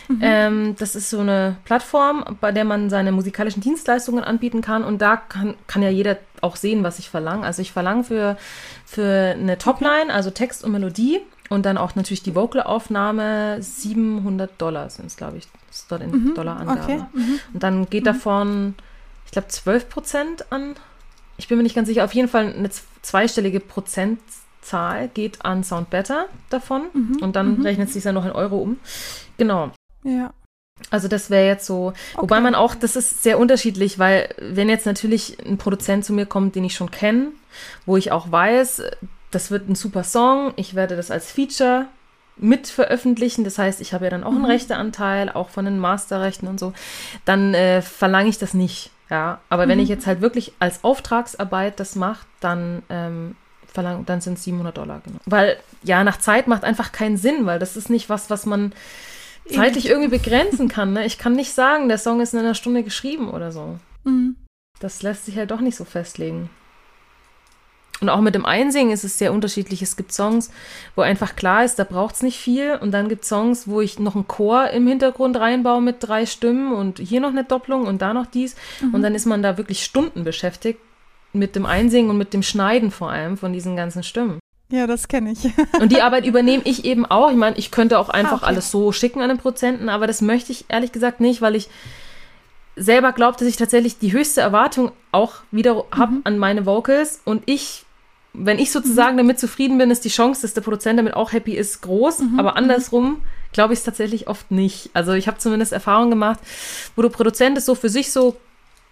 Mhm. 0.08 0.20
Ähm, 0.22 0.76
das 0.78 0.96
ist 0.96 1.10
so 1.10 1.20
eine 1.20 1.56
Plattform, 1.64 2.36
bei 2.40 2.52
der 2.52 2.64
man 2.64 2.88
seine 2.88 3.12
musikalischen 3.12 3.62
Dienstleistungen 3.62 4.24
anbieten 4.24 4.60
kann. 4.60 4.84
Und 4.84 5.02
da 5.02 5.16
kann, 5.16 5.54
kann 5.66 5.82
ja 5.82 5.90
jeder 5.90 6.16
auch 6.42 6.56
sehen, 6.56 6.82
was 6.82 6.98
ich 6.98 7.08
verlange. 7.08 7.44
Also 7.44 7.62
ich 7.62 7.72
verlange 7.72 8.04
für, 8.04 8.36
für 8.84 9.34
eine 9.38 9.58
Topline, 9.58 10.12
also 10.12 10.30
Text 10.30 10.64
und 10.64 10.72
Melodie 10.72 11.20
und 11.48 11.64
dann 11.66 11.78
auch 11.78 11.94
natürlich 11.94 12.22
die 12.22 12.34
Vocalaufnahme 12.34 13.62
700 13.62 14.50
Dollar 14.60 14.90
sind 14.90 15.06
es, 15.06 15.16
glaube 15.16 15.38
ich. 15.38 15.48
Das 15.68 15.80
ist 15.80 15.92
dort 15.92 16.02
in 16.02 16.10
mhm. 16.10 16.34
Dollar-Angabe. 16.34 16.82
Okay. 16.82 17.04
Mhm. 17.12 17.40
Und 17.52 17.62
dann 17.62 17.90
geht 17.90 18.02
mhm. 18.02 18.06
davon, 18.06 18.74
ich 19.24 19.32
glaube, 19.32 19.48
12 19.48 19.88
Prozent 19.88 20.52
an. 20.52 20.74
Ich 21.38 21.48
bin 21.48 21.58
mir 21.58 21.64
nicht 21.64 21.76
ganz 21.76 21.88
sicher. 21.88 22.04
Auf 22.04 22.14
jeden 22.14 22.28
Fall 22.28 22.52
eine 22.52 22.70
zweistellige 23.02 23.60
Prozent 23.60 24.20
Zahl 24.62 25.08
geht 25.08 25.44
an 25.44 25.62
Sound 25.62 25.90
Better 25.90 26.26
davon 26.50 26.86
mhm, 26.92 27.18
und 27.22 27.36
dann 27.36 27.58
mhm. 27.58 27.62
rechnet 27.62 27.90
sich 27.90 28.02
dann 28.02 28.16
noch 28.16 28.24
in 28.24 28.32
Euro 28.32 28.58
um. 28.58 28.78
Genau. 29.38 29.70
Ja. 30.02 30.32
Also 30.90 31.08
das 31.08 31.30
wäre 31.30 31.46
jetzt 31.46 31.66
so, 31.66 31.88
okay. 31.88 32.22
wobei 32.22 32.40
man 32.40 32.54
auch, 32.54 32.74
das 32.74 32.96
ist 32.96 33.22
sehr 33.22 33.38
unterschiedlich, 33.38 33.98
weil 33.98 34.28
wenn 34.38 34.68
jetzt 34.68 34.86
natürlich 34.86 35.38
ein 35.44 35.58
Produzent 35.58 36.04
zu 36.04 36.12
mir 36.12 36.26
kommt, 36.26 36.54
den 36.54 36.64
ich 36.64 36.74
schon 36.74 36.90
kenne, 36.90 37.28
wo 37.86 37.96
ich 37.96 38.12
auch 38.12 38.30
weiß, 38.30 38.82
das 39.30 39.50
wird 39.50 39.68
ein 39.68 39.74
super 39.74 40.04
Song, 40.04 40.52
ich 40.56 40.74
werde 40.74 40.96
das 40.96 41.10
als 41.10 41.32
Feature 41.32 41.86
mit 42.36 42.68
veröffentlichen, 42.68 43.44
das 43.44 43.58
heißt, 43.58 43.80
ich 43.80 43.94
habe 43.94 44.04
ja 44.04 44.10
dann 44.10 44.22
auch 44.22 44.30
einen 44.30 44.40
mhm. 44.40 44.46
Rechteanteil, 44.46 45.30
auch 45.30 45.48
von 45.48 45.64
den 45.64 45.78
Masterrechten 45.78 46.46
und 46.46 46.60
so, 46.60 46.74
dann 47.24 47.54
äh, 47.54 47.80
verlange 47.80 48.28
ich 48.28 48.38
das 48.38 48.52
nicht. 48.54 48.90
Ja, 49.08 49.40
aber 49.48 49.66
mhm. 49.66 49.70
wenn 49.70 49.78
ich 49.80 49.88
jetzt 49.88 50.06
halt 50.06 50.20
wirklich 50.20 50.52
als 50.58 50.84
Auftragsarbeit 50.84 51.80
das 51.80 51.94
mache, 51.94 52.26
dann 52.40 52.82
ähm, 52.90 53.36
verlangen, 53.72 54.04
dann 54.04 54.20
sind 54.20 54.34
es 54.34 54.44
700 54.44 54.76
Dollar. 54.76 55.00
Genau. 55.04 55.18
Weil 55.26 55.58
ja, 55.82 56.02
nach 56.04 56.18
Zeit 56.18 56.48
macht 56.48 56.64
einfach 56.64 56.92
keinen 56.92 57.16
Sinn, 57.16 57.46
weil 57.46 57.58
das 57.58 57.76
ist 57.76 57.88
nicht 57.88 58.08
was, 58.10 58.30
was 58.30 58.46
man 58.46 58.72
zeitlich 59.52 59.88
irgendwie 59.88 60.18
begrenzen 60.18 60.68
kann. 60.68 60.92
Ne? 60.92 61.06
Ich 61.06 61.18
kann 61.18 61.34
nicht 61.34 61.52
sagen, 61.52 61.88
der 61.88 61.98
Song 61.98 62.20
ist 62.20 62.34
in 62.34 62.40
einer 62.40 62.54
Stunde 62.54 62.82
geschrieben 62.82 63.30
oder 63.30 63.52
so. 63.52 63.78
Mhm. 64.04 64.36
Das 64.80 65.02
lässt 65.02 65.26
sich 65.26 65.36
halt 65.36 65.50
doch 65.50 65.60
nicht 65.60 65.76
so 65.76 65.84
festlegen. 65.84 66.50
Und 68.00 68.10
auch 68.10 68.20
mit 68.20 68.34
dem 68.34 68.44
Einsingen 68.44 68.92
ist 68.92 69.04
es 69.04 69.16
sehr 69.16 69.32
unterschiedlich. 69.32 69.80
Es 69.80 69.96
gibt 69.96 70.12
Songs, 70.12 70.50
wo 70.96 71.02
einfach 71.02 71.34
klar 71.34 71.64
ist, 71.64 71.78
da 71.78 71.84
braucht 71.84 72.16
es 72.16 72.22
nicht 72.22 72.38
viel. 72.38 72.74
Und 72.74 72.92
dann 72.92 73.08
gibt 73.08 73.22
es 73.22 73.30
Songs, 73.30 73.68
wo 73.68 73.80
ich 73.80 73.98
noch 73.98 74.14
einen 74.14 74.28
Chor 74.28 74.68
im 74.68 74.86
Hintergrund 74.86 75.36
reinbaue 75.38 75.80
mit 75.80 75.96
drei 76.00 76.26
Stimmen 76.26 76.74
und 76.74 76.98
hier 76.98 77.20
noch 77.20 77.30
eine 77.30 77.44
Doppelung 77.44 77.86
und 77.86 78.02
da 78.02 78.12
noch 78.12 78.26
dies. 78.26 78.54
Mhm. 78.82 78.94
Und 78.94 79.02
dann 79.02 79.14
ist 79.14 79.24
man 79.24 79.42
da 79.42 79.56
wirklich 79.56 79.82
Stunden 79.82 80.24
beschäftigt 80.24 80.80
mit 81.32 81.56
dem 81.56 81.64
Einsingen 81.64 82.10
und 82.10 82.18
mit 82.18 82.34
dem 82.34 82.42
Schneiden 82.42 82.90
vor 82.90 83.10
allem 83.10 83.38
von 83.38 83.52
diesen 83.52 83.76
ganzen 83.76 84.02
Stimmen. 84.02 84.40
Ja, 84.68 84.86
das 84.86 85.08
kenne 85.08 85.32
ich. 85.32 85.38
und 85.80 85.92
die 85.92 86.02
Arbeit 86.02 86.26
übernehme 86.26 86.62
ich 86.64 86.84
eben 86.84 87.06
auch. 87.06 87.30
Ich 87.30 87.36
meine, 87.36 87.56
ich 87.56 87.70
könnte 87.70 87.98
auch 87.98 88.08
einfach 88.08 88.32
ah, 88.32 88.36
okay. 88.36 88.46
alles 88.46 88.70
so 88.70 88.92
schicken 88.92 89.20
an 89.20 89.28
den 89.28 89.38
Prozenten, 89.38 89.88
aber 89.88 90.06
das 90.06 90.20
möchte 90.20 90.52
ich 90.52 90.64
ehrlich 90.68 90.92
gesagt 90.92 91.20
nicht, 91.20 91.40
weil 91.40 91.54
ich 91.54 91.68
selber 92.74 93.12
glaube, 93.12 93.38
dass 93.38 93.48
ich 93.48 93.56
tatsächlich 93.56 93.98
die 93.98 94.12
höchste 94.12 94.40
Erwartung 94.40 94.92
auch 95.12 95.34
wieder 95.50 95.74
mhm. 95.74 95.82
habe 95.92 96.12
an 96.24 96.38
meine 96.38 96.66
Vocals 96.66 97.20
und 97.24 97.42
ich, 97.46 97.84
wenn 98.32 98.58
ich 98.58 98.70
sozusagen 98.70 99.14
mhm. 99.14 99.18
damit 99.18 99.38
zufrieden 99.38 99.78
bin, 99.78 99.90
ist 99.90 100.04
die 100.04 100.10
Chance, 100.10 100.42
dass 100.42 100.54
der 100.54 100.60
Produzent 100.60 100.98
damit 100.98 101.14
auch 101.14 101.32
happy 101.32 101.54
ist, 101.54 101.80
groß, 101.82 102.20
mhm. 102.20 102.40
aber 102.40 102.56
andersrum 102.56 103.22
glaube 103.52 103.72
ich 103.72 103.78
es 103.78 103.84
tatsächlich 103.84 104.28
oft 104.28 104.50
nicht. 104.50 104.90
Also 104.92 105.12
ich 105.12 105.26
habe 105.28 105.38
zumindest 105.38 105.72
Erfahrungen 105.72 106.10
gemacht, 106.10 106.40
wo 106.94 107.02
der 107.02 107.08
Produzent 107.08 107.56
es 107.56 107.64
so 107.64 107.74
für 107.74 107.88
sich 107.88 108.12
so 108.12 108.36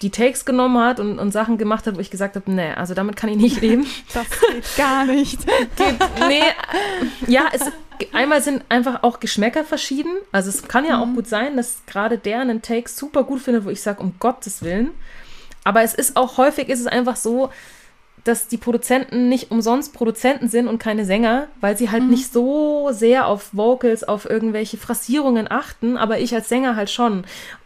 die 0.02 0.11
Takes 0.11 0.44
genommen 0.44 0.83
hat 0.83 1.00
und, 1.00 1.18
und 1.18 1.33
Sachen 1.33 1.57
gemacht 1.57 1.87
hat, 1.87 1.96
wo 1.96 2.00
ich 2.00 2.11
gesagt 2.11 2.37
habe, 2.37 2.50
nee, 2.50 2.72
also 2.72 2.94
damit 2.94 3.16
kann 3.16 3.30
ich 3.30 3.37
nicht 3.37 3.61
leben. 3.61 3.87
Das 4.14 4.26
geht 4.30 4.76
gar 4.76 5.04
nicht. 5.04 5.44
geht, 5.76 5.96
nee, 6.28 6.42
ja, 7.26 7.44
es, 7.52 7.62
einmal 8.12 8.42
sind 8.42 8.64
einfach 8.68 9.02
auch 9.02 9.20
Geschmäcker 9.20 9.64
verschieden. 9.64 10.16
Also 10.33 10.50
es 10.50 10.68
kann 10.68 10.85
ja 10.85 10.96
mhm. 10.96 11.02
auch 11.02 11.14
gut 11.14 11.26
sein, 11.26 11.57
dass 11.57 11.83
gerade 11.87 12.18
der 12.18 12.40
einen 12.40 12.62
Take 12.62 12.88
super 12.88 13.24
gut 13.24 13.40
findet, 13.40 13.64
wo 13.64 13.70
ich 13.70 13.80
sage, 13.80 14.00
um 14.02 14.14
Gottes 14.18 14.62
Willen. 14.62 14.90
Aber 15.64 15.83
es 15.83 15.94
ist 15.94 16.16
auch 16.16 16.37
häufig 16.37 16.68
ist 16.68 16.80
es 16.80 16.87
einfach 16.87 17.16
so, 17.16 17.50
dass 18.24 18.48
die 18.48 18.57
Produzenten 18.57 19.28
nicht 19.28 19.50
umsonst 19.50 19.92
Produzenten 19.92 20.48
sind 20.48 20.66
und 20.66 20.78
keine 20.78 21.04
Sänger, 21.04 21.48
weil 21.61 21.76
sie 21.76 21.90
halt 21.90 22.04
mhm. 22.04 22.11
nicht 22.11 22.33
so 22.33 22.88
sehr 22.90 23.26
auf 23.26 23.50
Vocals, 23.52 24.02
auf 24.02 24.28
irgendwelche 24.28 24.78
Phrasierungen 24.78 25.50
achten, 25.50 25.96
aber 25.96 26.18
ich 26.18 26.35
als 26.35 26.48
Sänger 26.48 26.74
halt 26.74 26.90
schon. 26.90 27.24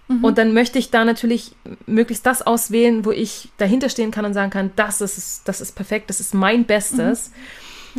Mhm. 0.09 0.25
Und 0.25 0.39
dann 0.39 0.55
möchte 0.55 0.79
ich 0.79 0.91
da 0.91 1.05
natürlich 1.05 1.53
möglichst 1.87 2.27
das 2.27 2.43
auswählen, 2.43 3.05
wo 3.05 3.11
ich 3.11 3.51
dahinter 3.59 3.89
stehen 3.89 4.11
kann 4.11 4.25
und 4.25 4.35
sagen 4.35 4.51
kann, 4.51 4.71
das 4.77 5.01
ist, 5.01 5.43
das 5.47 5.61
ist 5.61 5.75
perfekt, 5.75 6.11
das 6.11 6.21
ist 6.21 6.35
mein 6.35 6.65
Bestes. 6.65 7.31
Mhm. 7.31 7.35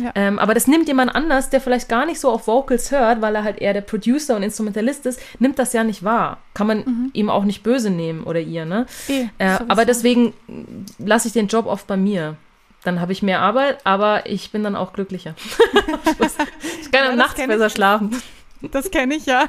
Ja. 0.04 0.12
Ähm, 0.14 0.38
aber 0.38 0.54
das 0.54 0.66
nimmt 0.66 0.88
jemand 0.88 1.14
anders, 1.14 1.50
der 1.50 1.60
vielleicht 1.60 1.88
gar 1.88 2.06
nicht 2.06 2.20
so 2.20 2.30
auf 2.30 2.46
Vocals 2.46 2.90
hört, 2.90 3.20
weil 3.20 3.34
er 3.34 3.44
halt 3.44 3.58
eher 3.58 3.74
der 3.74 3.80
Producer 3.80 4.36
und 4.36 4.42
Instrumentalist 4.42 5.04
ist, 5.06 5.20
nimmt 5.38 5.58
das 5.58 5.72
ja 5.72 5.84
nicht 5.84 6.04
wahr. 6.04 6.38
Kann 6.54 6.66
man 6.66 6.78
mhm. 6.78 7.10
ihm 7.12 7.28
auch 7.28 7.44
nicht 7.44 7.62
böse 7.62 7.90
nehmen 7.90 8.24
oder 8.24 8.40
ihr, 8.40 8.64
ne? 8.64 8.86
E, 9.08 9.26
äh, 9.38 9.58
aber 9.68 9.84
deswegen 9.84 10.32
lasse 10.98 11.28
ich 11.28 11.34
den 11.34 11.48
Job 11.48 11.66
oft 11.66 11.86
bei 11.86 11.96
mir. 11.96 12.36
Dann 12.82 13.00
habe 13.00 13.12
ich 13.12 13.22
mehr 13.22 13.40
Arbeit, 13.40 13.78
aber 13.84 14.26
ich 14.26 14.52
bin 14.52 14.62
dann 14.62 14.74
auch 14.74 14.94
glücklicher. 14.94 15.34
ich 16.82 16.90
kann 16.90 17.10
ja, 17.10 17.14
nachts 17.14 17.46
besser 17.46 17.68
schlafen. 17.68 18.22
Das 18.72 18.90
kenne 18.90 19.14
ich 19.14 19.26
ja. 19.26 19.48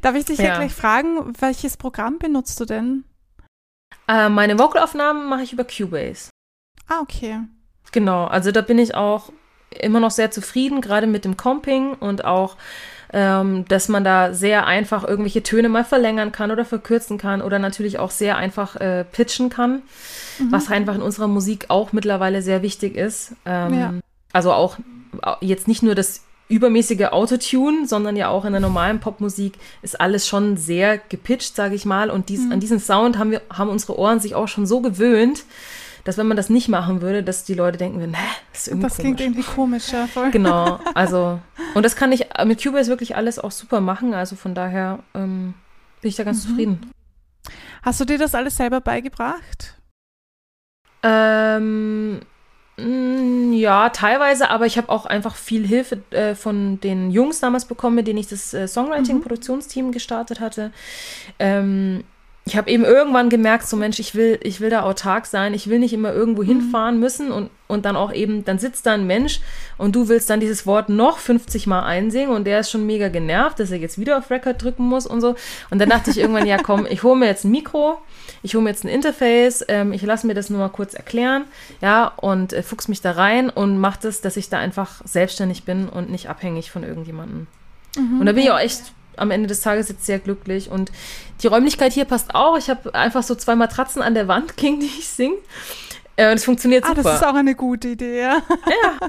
Darf 0.00 0.14
ich 0.14 0.24
dich 0.24 0.38
ja. 0.38 0.46
ja. 0.46 0.56
gleich 0.56 0.72
fragen, 0.72 1.32
welches 1.38 1.76
Programm 1.76 2.18
benutzt 2.18 2.58
du 2.60 2.64
denn? 2.64 3.04
Äh, 4.08 4.28
meine 4.28 4.58
Vocalaufnahmen 4.58 5.28
mache 5.28 5.42
ich 5.42 5.52
über 5.52 5.64
Cubase. 5.64 6.30
Ah, 6.88 7.00
okay. 7.00 7.40
Genau, 7.92 8.24
also 8.24 8.52
da 8.52 8.62
bin 8.62 8.78
ich 8.78 8.94
auch 8.94 9.32
immer 9.80 10.00
noch 10.00 10.10
sehr 10.10 10.30
zufrieden, 10.30 10.80
gerade 10.80 11.06
mit 11.06 11.24
dem 11.24 11.36
Comping 11.36 11.94
und 11.94 12.24
auch 12.24 12.56
ähm, 13.12 13.66
dass 13.68 13.88
man 13.88 14.04
da 14.04 14.32
sehr 14.32 14.66
einfach 14.66 15.04
irgendwelche 15.04 15.42
Töne 15.42 15.68
mal 15.68 15.84
verlängern 15.84 16.32
kann 16.32 16.50
oder 16.50 16.64
verkürzen 16.64 17.18
kann 17.18 17.42
oder 17.42 17.58
natürlich 17.58 17.98
auch 17.98 18.10
sehr 18.10 18.36
einfach 18.36 18.76
äh, 18.76 19.04
pitchen 19.04 19.50
kann, 19.50 19.82
mhm. 20.38 20.50
was 20.50 20.70
einfach 20.70 20.94
in 20.94 21.02
unserer 21.02 21.28
Musik 21.28 21.66
auch 21.68 21.92
mittlerweile 21.92 22.40
sehr 22.40 22.62
wichtig 22.62 22.96
ist. 22.96 23.34
Ähm, 23.44 23.74
ja. 23.74 23.94
Also 24.32 24.52
auch 24.52 24.78
jetzt 25.40 25.68
nicht 25.68 25.82
nur 25.82 25.94
das 25.94 26.22
übermäßige 26.48 27.06
Autotune, 27.12 27.86
sondern 27.86 28.16
ja 28.16 28.28
auch 28.28 28.44
in 28.44 28.52
der 28.52 28.60
normalen 28.60 29.00
Popmusik 29.00 29.54
ist 29.80 30.00
alles 30.00 30.28
schon 30.28 30.56
sehr 30.56 30.98
gepitcht, 30.98 31.56
sage 31.56 31.74
ich 31.74 31.84
mal. 31.84 32.10
Und 32.10 32.28
dies, 32.28 32.40
mhm. 32.40 32.52
an 32.52 32.60
diesen 32.60 32.78
Sound 32.78 33.18
haben 33.18 33.30
wir, 33.30 33.42
haben 33.50 33.70
unsere 33.70 33.98
Ohren 33.98 34.20
sich 34.20 34.34
auch 34.34 34.48
schon 34.48 34.66
so 34.66 34.80
gewöhnt, 34.80 35.44
dass 36.04 36.18
wenn 36.18 36.26
man 36.26 36.36
das 36.36 36.50
nicht 36.50 36.68
machen 36.68 37.00
würde, 37.00 37.22
dass 37.22 37.44
die 37.44 37.54
Leute 37.54 37.78
denken 37.78 38.00
würden, 38.00 38.16
das 38.52 38.62
ist 38.62 38.68
irgendwie 38.68 38.88
Das 38.88 38.98
klingt 38.98 39.20
irgendwie 39.20 39.42
komisch, 39.42 39.92
ja, 39.92 40.06
voll. 40.06 40.30
Genau, 40.30 40.80
also, 40.94 41.40
und 41.74 41.84
das 41.84 41.96
kann 41.96 42.12
ich 42.12 42.26
mit 42.44 42.62
Cubase 42.62 42.90
wirklich 42.90 43.16
alles 43.16 43.38
auch 43.38 43.52
super 43.52 43.80
machen, 43.80 44.12
also 44.12 44.36
von 44.36 44.54
daher 44.54 44.98
ähm, 45.14 45.54
bin 46.00 46.08
ich 46.08 46.16
da 46.16 46.24
ganz 46.24 46.44
mhm. 46.44 46.48
zufrieden. 46.48 46.90
Hast 47.82 48.00
du 48.00 48.04
dir 48.04 48.18
das 48.18 48.34
alles 48.34 48.56
selber 48.56 48.80
beigebracht? 48.80 49.80
Ähm, 51.02 52.20
ja, 52.78 53.90
teilweise, 53.90 54.48
aber 54.48 54.64
ich 54.64 54.78
habe 54.78 54.88
auch 54.88 55.04
einfach 55.04 55.36
viel 55.36 55.66
Hilfe 55.66 56.02
äh, 56.10 56.34
von 56.34 56.80
den 56.80 57.10
Jungs 57.10 57.38
damals 57.40 57.66
bekommen, 57.66 57.96
mit 57.96 58.06
denen 58.06 58.18
ich 58.18 58.28
das 58.28 58.54
äh, 58.54 58.66
Songwriting-Produktionsteam 58.66 59.92
gestartet 59.92 60.40
hatte. 60.40 60.72
Ähm, 61.38 62.02
ich 62.44 62.56
habe 62.56 62.70
eben 62.70 62.84
irgendwann 62.84 63.28
gemerkt, 63.28 63.68
so 63.68 63.76
Mensch, 63.76 64.00
ich 64.00 64.16
will, 64.16 64.40
ich 64.42 64.60
will 64.60 64.68
da 64.68 64.82
autark 64.82 65.26
sein, 65.26 65.54
ich 65.54 65.68
will 65.68 65.78
nicht 65.78 65.92
immer 65.92 66.12
irgendwo 66.12 66.42
mhm. 66.42 66.46
hinfahren 66.46 66.98
müssen 66.98 67.30
und, 67.30 67.50
und 67.68 67.84
dann 67.84 67.94
auch 67.94 68.12
eben, 68.12 68.44
dann 68.44 68.58
sitzt 68.58 68.84
da 68.84 68.94
ein 68.94 69.06
Mensch 69.06 69.40
und 69.78 69.94
du 69.94 70.08
willst 70.08 70.28
dann 70.28 70.40
dieses 70.40 70.66
Wort 70.66 70.88
noch 70.88 71.18
50 71.18 71.68
Mal 71.68 71.84
einsingen 71.84 72.34
und 72.34 72.44
der 72.44 72.60
ist 72.60 72.70
schon 72.70 72.84
mega 72.84 73.08
genervt, 73.08 73.60
dass 73.60 73.70
er 73.70 73.78
jetzt 73.78 73.96
wieder 73.96 74.18
auf 74.18 74.28
Record 74.30 74.60
drücken 74.60 74.88
muss 74.88 75.06
und 75.06 75.20
so. 75.20 75.36
Und 75.70 75.78
dann 75.78 75.88
dachte 75.88 76.10
ich 76.10 76.18
irgendwann, 76.18 76.46
ja 76.46 76.58
komm, 76.58 76.84
ich 76.84 77.04
hole 77.04 77.16
mir 77.16 77.26
jetzt 77.26 77.44
ein 77.44 77.52
Mikro, 77.52 77.98
ich 78.42 78.56
hole 78.56 78.64
mir 78.64 78.70
jetzt 78.70 78.84
ein 78.84 78.88
Interface, 78.88 79.64
ähm, 79.68 79.92
ich 79.92 80.02
lasse 80.02 80.26
mir 80.26 80.34
das 80.34 80.50
nur 80.50 80.58
mal 80.58 80.68
kurz 80.68 80.94
erklären, 80.94 81.44
ja, 81.80 82.08
und 82.16 82.52
äh, 82.52 82.64
fuchs 82.64 82.88
mich 82.88 83.00
da 83.00 83.12
rein 83.12 83.50
und 83.50 83.78
mach 83.78 83.96
das, 83.96 84.20
dass 84.20 84.36
ich 84.36 84.48
da 84.48 84.58
einfach 84.58 85.00
selbstständig 85.04 85.62
bin 85.62 85.88
und 85.88 86.10
nicht 86.10 86.28
abhängig 86.28 86.72
von 86.72 86.82
irgendjemandem. 86.82 87.46
Mhm, 87.96 88.18
und 88.18 88.26
da 88.26 88.32
bin 88.32 88.42
ich 88.42 88.50
auch 88.50 88.58
echt 88.58 88.92
am 89.16 89.30
Ende 89.30 89.46
des 89.46 89.60
Tages 89.60 89.88
jetzt 89.88 90.06
sehr 90.06 90.18
glücklich. 90.18 90.70
Und 90.70 90.90
die 91.42 91.46
Räumlichkeit 91.46 91.92
hier 91.92 92.04
passt 92.04 92.34
auch. 92.34 92.56
Ich 92.56 92.70
habe 92.70 92.94
einfach 92.94 93.22
so 93.22 93.34
zwei 93.34 93.56
Matratzen 93.56 94.02
an 94.02 94.14
der 94.14 94.28
Wand, 94.28 94.56
gegen 94.56 94.80
die 94.80 94.86
ich 94.86 95.08
singe. 95.08 95.36
Äh, 96.16 96.30
und 96.30 96.36
es 96.36 96.44
funktioniert 96.44 96.84
super. 96.84 97.00
Ah, 97.00 97.02
das 97.02 97.20
ist 97.20 97.26
auch 97.26 97.34
eine 97.34 97.54
gute 97.54 97.88
Idee, 97.88 98.20
ja. 98.20 98.42
Ja. 98.66 99.08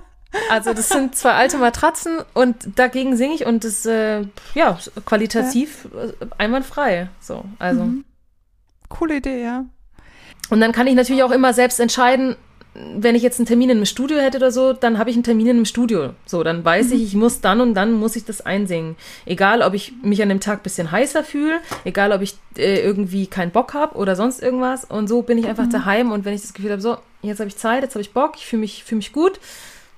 Also 0.50 0.74
das 0.74 0.90
sind 0.90 1.16
zwei 1.16 1.34
alte 1.34 1.58
Matratzen 1.60 2.18
und 2.34 2.80
dagegen 2.80 3.16
singe 3.18 3.36
ich 3.36 3.46
und 3.46 3.64
das 3.64 3.86
äh, 3.86 4.26
ja 4.56 4.80
qualitativ 5.06 5.88
ja. 5.94 6.06
Äh, 6.06 6.14
einwandfrei. 6.40 7.10
So, 7.20 7.46
also. 7.60 7.84
Mhm. 7.84 8.06
Coole 8.90 9.18
Idee, 9.18 9.44
ja. 9.44 9.66
Und 10.50 10.60
dann 10.60 10.72
kann 10.72 10.88
ich 10.88 10.96
natürlich 10.96 11.24
auch 11.24 11.32
immer 11.32 11.54
selbst 11.54 11.80
entscheiden, 11.80 12.36
wenn 12.76 13.16
ich 13.16 13.22
jetzt 13.22 13.40
einen 13.40 13.46
Termin 13.46 13.70
in 13.70 13.78
einem 13.78 13.86
Studio 13.86 14.18
hätte 14.18 14.38
oder 14.38 14.52
so, 14.52 14.74
dann 14.74 14.98
habe 14.98 15.10
ich 15.10 15.16
einen 15.16 15.24
Termin 15.24 15.48
in 15.48 15.58
einem 15.58 15.66
Studio. 15.66 16.14
So, 16.26 16.44
dann 16.44 16.66
weiß 16.66 16.88
mhm. 16.88 16.94
ich, 16.94 17.04
ich 17.04 17.16
muss 17.16 17.42
dann 17.42 17.62
und 17.62 17.76
dann 17.76 17.94
muss 17.94 18.16
ich 18.16 18.26
das 18.26 18.42
einsingen. 18.42 18.96
Egal, 19.26 19.62
ob 19.62 19.74
ich 19.74 19.94
mich 20.02 20.22
an 20.24 20.30
dem 20.30 20.40
Tag 20.40 20.60
ein 20.60 20.64
bisschen 20.64 20.92
heißer 20.92 21.24
fühle, 21.24 21.60
egal, 21.84 22.12
ob 22.12 22.22
ich 22.22 22.36
äh, 22.58 22.82
irgendwie 22.82 23.28
keinen 23.28 23.52
Bock 23.52 23.74
habe 23.74 23.96
oder 23.96 24.16
sonst 24.16 24.42
irgendwas. 24.42 24.86
Und 24.86 25.08
so 25.08 25.22
bin 25.22 25.38
ich 25.38 25.48
einfach 25.48 25.66
mhm. 25.66 25.72
daheim 25.72 26.12
und 26.12 26.26
wenn 26.26 26.34
ich 26.34 26.42
das 26.42 26.54
Gefühl 26.54 26.72
habe, 26.72 26.82
so, 26.82 26.98
jetzt 27.22 27.40
habe 27.40 27.48
ich 27.48 27.58
Zeit, 27.58 27.84
jetzt 27.84 27.94
habe 27.94 28.02
ich 28.02 28.14
Bock, 28.14 28.34
ich 28.38 28.46
fühle 28.48 28.62
mich, 28.62 28.84
fühl 28.84 28.98
mich 28.98 29.14
gut, 29.14 29.40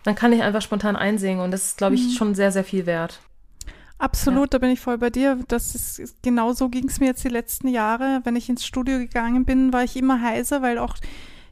dann 0.04 0.16
kann 0.16 0.34
ich 0.34 0.44
einfach 0.44 0.62
spontan 0.62 0.98
einsingen. 0.98 1.40
Und 1.40 1.52
das 1.52 1.66
ist, 1.66 1.78
glaube 1.78 1.96
ich, 1.96 2.04
mhm. 2.04 2.12
schon 2.12 2.36
sehr, 2.36 2.52
sehr 2.52 2.66
viel 2.66 2.86
wert. 2.86 3.20
Absolut, 3.98 4.48
ja. 4.48 4.48
da 4.48 4.58
bin 4.58 4.72
ich 4.72 4.82
voll 4.82 4.98
bei 4.98 5.10
dir. 5.10 5.40
Das 5.48 5.74
ist 5.74 6.22
genau 6.22 6.52
so 6.52 6.68
ging 6.68 6.90
es 6.90 7.00
mir 7.00 7.06
jetzt 7.06 7.24
die 7.24 7.30
letzten 7.30 7.70
Jahre. 7.70 8.20
Wenn 8.26 8.36
ich 8.36 8.50
ins 8.50 8.66
Studio 8.66 8.98
gegangen 8.98 9.46
bin, 9.46 9.72
war 9.72 9.86
ich 9.86 9.96
immer 9.96 10.22
heiser, 10.22 10.62
weil 10.62 10.78
auch 10.78 10.98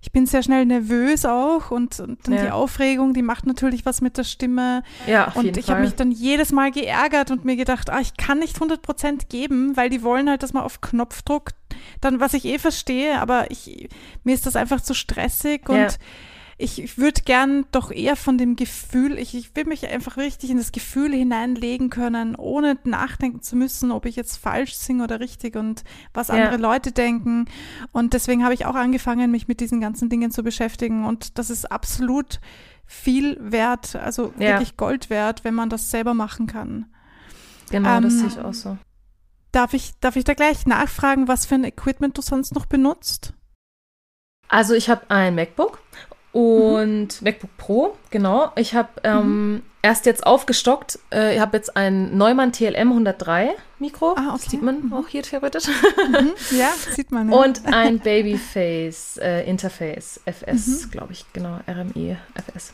ich 0.03 0.11
bin 0.11 0.25
sehr 0.25 0.43
schnell 0.43 0.65
nervös 0.65 1.25
auch 1.25 1.71
und, 1.71 2.01
und 2.01 2.27
dann 2.27 2.33
ja. 2.33 2.43
die 2.43 2.51
Aufregung, 2.51 3.13
die 3.13 3.21
macht 3.21 3.45
natürlich 3.45 3.85
was 3.85 4.01
mit 4.01 4.17
der 4.17 4.25
Stimme. 4.25 4.83
Ja, 5.07 5.29
auf 5.29 5.37
und 5.37 5.55
ich 5.55 5.69
habe 5.69 5.79
mich 5.79 5.95
dann 5.95 6.11
jedes 6.11 6.51
Mal 6.51 6.71
geärgert 6.71 7.31
und 7.31 7.45
mir 7.45 7.55
gedacht, 7.55 7.89
ah, 7.89 8.01
ich 8.01 8.17
kann 8.17 8.39
nicht 8.39 8.55
100 8.55 8.81
Prozent 8.81 9.29
geben, 9.29 9.77
weil 9.77 9.89
die 9.89 10.03
wollen 10.03 10.29
halt, 10.29 10.43
dass 10.43 10.51
man 10.51 10.63
auf 10.63 10.81
Knopfdruck 10.81 11.51
dann, 12.01 12.19
was 12.19 12.33
ich 12.33 12.43
eh 12.43 12.59
verstehe, 12.59 13.17
aber 13.21 13.49
ich, 13.49 13.87
mir 14.25 14.35
ist 14.35 14.45
das 14.45 14.57
einfach 14.57 14.81
zu 14.81 14.93
stressig 14.93 15.69
und 15.69 15.77
ja 15.77 15.87
ich, 16.63 16.81
ich 16.81 16.97
würde 16.97 17.21
gern 17.23 17.65
doch 17.71 17.91
eher 17.91 18.15
von 18.15 18.37
dem 18.37 18.55
Gefühl, 18.55 19.19
ich, 19.19 19.35
ich 19.35 19.53
will 19.55 19.65
mich 19.65 19.85
einfach 19.89 20.15
richtig 20.15 20.49
in 20.49 20.57
das 20.57 20.71
Gefühl 20.71 21.13
hineinlegen 21.13 21.89
können, 21.89 22.35
ohne 22.35 22.77
nachdenken 22.85 23.41
zu 23.41 23.57
müssen, 23.57 23.91
ob 23.91 24.05
ich 24.05 24.15
jetzt 24.15 24.37
falsch 24.37 24.75
singe 24.75 25.03
oder 25.03 25.19
richtig 25.19 25.57
und 25.57 25.83
was 26.13 26.29
ja. 26.29 26.35
andere 26.35 26.57
Leute 26.57 26.93
denken. 26.93 27.45
Und 27.91 28.13
deswegen 28.13 28.45
habe 28.45 28.53
ich 28.53 28.65
auch 28.65 28.75
angefangen, 28.75 29.29
mich 29.29 29.49
mit 29.49 29.59
diesen 29.59 29.81
ganzen 29.81 30.07
Dingen 30.07 30.31
zu 30.31 30.41
beschäftigen. 30.41 31.05
Und 31.05 31.37
das 31.37 31.49
ist 31.49 31.69
absolut 31.69 32.39
viel 32.85 33.37
wert, 33.41 33.97
also 33.97 34.33
ja. 34.39 34.51
wirklich 34.51 34.77
Gold 34.77 35.09
wert, 35.09 35.43
wenn 35.43 35.53
man 35.53 35.69
das 35.69 35.91
selber 35.91 36.13
machen 36.13 36.47
kann. 36.47 36.85
Genau, 37.71 37.97
ähm, 37.97 38.03
das 38.03 38.19
sehe 38.19 38.27
ich 38.27 38.39
auch 38.39 38.53
so. 38.53 38.77
Darf 39.51 39.73
ich, 39.73 39.99
darf 39.99 40.15
ich 40.15 40.23
da 40.23 40.33
gleich 40.33 40.65
nachfragen, 40.65 41.27
was 41.27 41.45
für 41.45 41.55
ein 41.55 41.65
Equipment 41.65 42.17
du 42.17 42.21
sonst 42.21 42.55
noch 42.55 42.65
benutzt? 42.65 43.33
Also 44.47 44.73
ich 44.73 44.89
habe 44.89 45.09
ein 45.09 45.35
MacBook 45.35 45.79
und 46.33 47.21
mhm. 47.21 47.25
MacBook 47.25 47.57
Pro, 47.57 47.97
genau. 48.09 48.51
Ich 48.55 48.73
habe 48.73 48.89
ähm, 49.03 49.51
mhm. 49.53 49.61
erst 49.83 50.07
jetzt 50.07 50.25
aufgestockt. 50.25 50.99
Äh, 51.13 51.35
ich 51.35 51.39
habe 51.39 51.55
jetzt 51.55 51.77
ein 51.77 52.17
Neumann 52.17 52.51
TLM 52.51 52.89
103 52.89 53.51
Mikro. 53.77 54.15
Ah, 54.17 54.29
okay. 54.29 54.39
Das 54.41 54.51
sieht 54.51 54.61
man 54.63 54.87
mhm. 54.87 54.93
auch 54.93 55.07
hier 55.07 55.21
theoretisch. 55.21 55.67
Mhm. 55.67 56.33
Ja, 56.57 56.71
sieht 56.95 57.11
man. 57.11 57.31
Ja. 57.31 57.37
Und 57.37 57.61
ein 57.67 57.99
Babyface 57.99 59.17
äh, 59.17 59.47
Interface 59.47 60.19
FS, 60.25 60.85
mhm. 60.85 60.91
glaube 60.91 61.13
ich, 61.13 61.25
genau, 61.33 61.59
RMI 61.67 62.17
FS. 62.33 62.73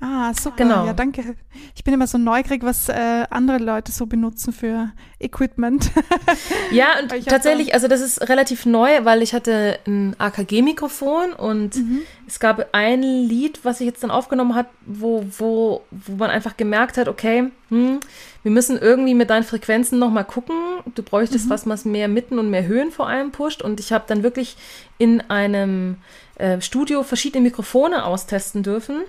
Ah, 0.00 0.32
super. 0.32 0.56
Genau. 0.58 0.86
Ja, 0.86 0.92
danke. 0.92 1.34
Ich 1.74 1.82
bin 1.82 1.92
immer 1.92 2.06
so 2.06 2.18
neugierig, 2.18 2.62
was 2.62 2.88
äh, 2.88 3.24
andere 3.30 3.58
Leute 3.58 3.90
so 3.90 4.06
benutzen 4.06 4.52
für 4.52 4.92
Equipment. 5.18 5.90
ja, 6.70 7.00
und 7.02 7.08
tatsächlich, 7.26 7.74
also 7.74 7.88
das 7.88 8.00
ist 8.00 8.28
relativ 8.28 8.64
neu, 8.64 9.04
weil 9.04 9.22
ich 9.22 9.34
hatte 9.34 9.80
ein 9.88 10.14
AKG-Mikrofon 10.16 11.32
und 11.32 11.76
mhm. 11.76 12.02
es 12.28 12.38
gab 12.38 12.68
ein 12.72 13.02
Lied, 13.02 13.64
was 13.64 13.80
ich 13.80 13.86
jetzt 13.86 14.04
dann 14.04 14.12
aufgenommen 14.12 14.54
habe, 14.54 14.68
wo, 14.86 15.24
wo, 15.36 15.82
wo 15.90 16.14
man 16.14 16.30
einfach 16.30 16.56
gemerkt 16.56 16.96
hat, 16.96 17.08
okay, 17.08 17.50
hm, 17.70 17.98
wir 18.44 18.52
müssen 18.52 18.78
irgendwie 18.78 19.14
mit 19.14 19.30
deinen 19.30 19.42
Frequenzen 19.42 19.98
nochmal 19.98 20.24
gucken. 20.24 20.54
Du 20.94 21.02
bräuchtest 21.02 21.46
mhm. 21.46 21.50
was, 21.50 21.66
was 21.66 21.84
mehr 21.84 22.06
Mitten 22.06 22.38
und 22.38 22.50
mehr 22.50 22.66
Höhen 22.66 22.92
vor 22.92 23.08
allem 23.08 23.32
pusht. 23.32 23.62
Und 23.62 23.80
ich 23.80 23.92
habe 23.92 24.04
dann 24.06 24.22
wirklich 24.22 24.56
in 24.96 25.20
einem 25.22 25.96
äh, 26.36 26.60
Studio 26.60 27.02
verschiedene 27.02 27.42
Mikrofone 27.42 28.04
austesten 28.04 28.62
dürfen 28.62 29.02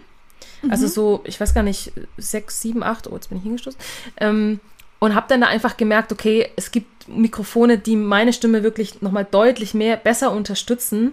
mhm. 0.61 0.71
Also 0.71 0.87
so, 0.87 1.21
ich 1.25 1.39
weiß 1.39 1.53
gar 1.53 1.63
nicht, 1.63 1.91
sechs, 2.17 2.61
sieben, 2.61 2.83
acht, 2.83 3.07
oh, 3.07 3.15
jetzt 3.15 3.29
bin 3.29 3.37
ich 3.37 3.43
hingestoßen. 3.43 3.79
Ähm, 4.17 4.59
und 4.99 5.15
habe 5.15 5.27
dann 5.29 5.41
da 5.41 5.47
einfach 5.47 5.77
gemerkt, 5.77 6.11
okay, 6.11 6.49
es 6.57 6.71
gibt 6.71 7.07
Mikrofone, 7.07 7.77
die 7.77 7.95
meine 7.95 8.33
Stimme 8.33 8.63
wirklich 8.63 9.01
nochmal 9.01 9.25
deutlich 9.25 9.73
mehr, 9.73 9.95
besser 9.97 10.31
unterstützen. 10.31 11.11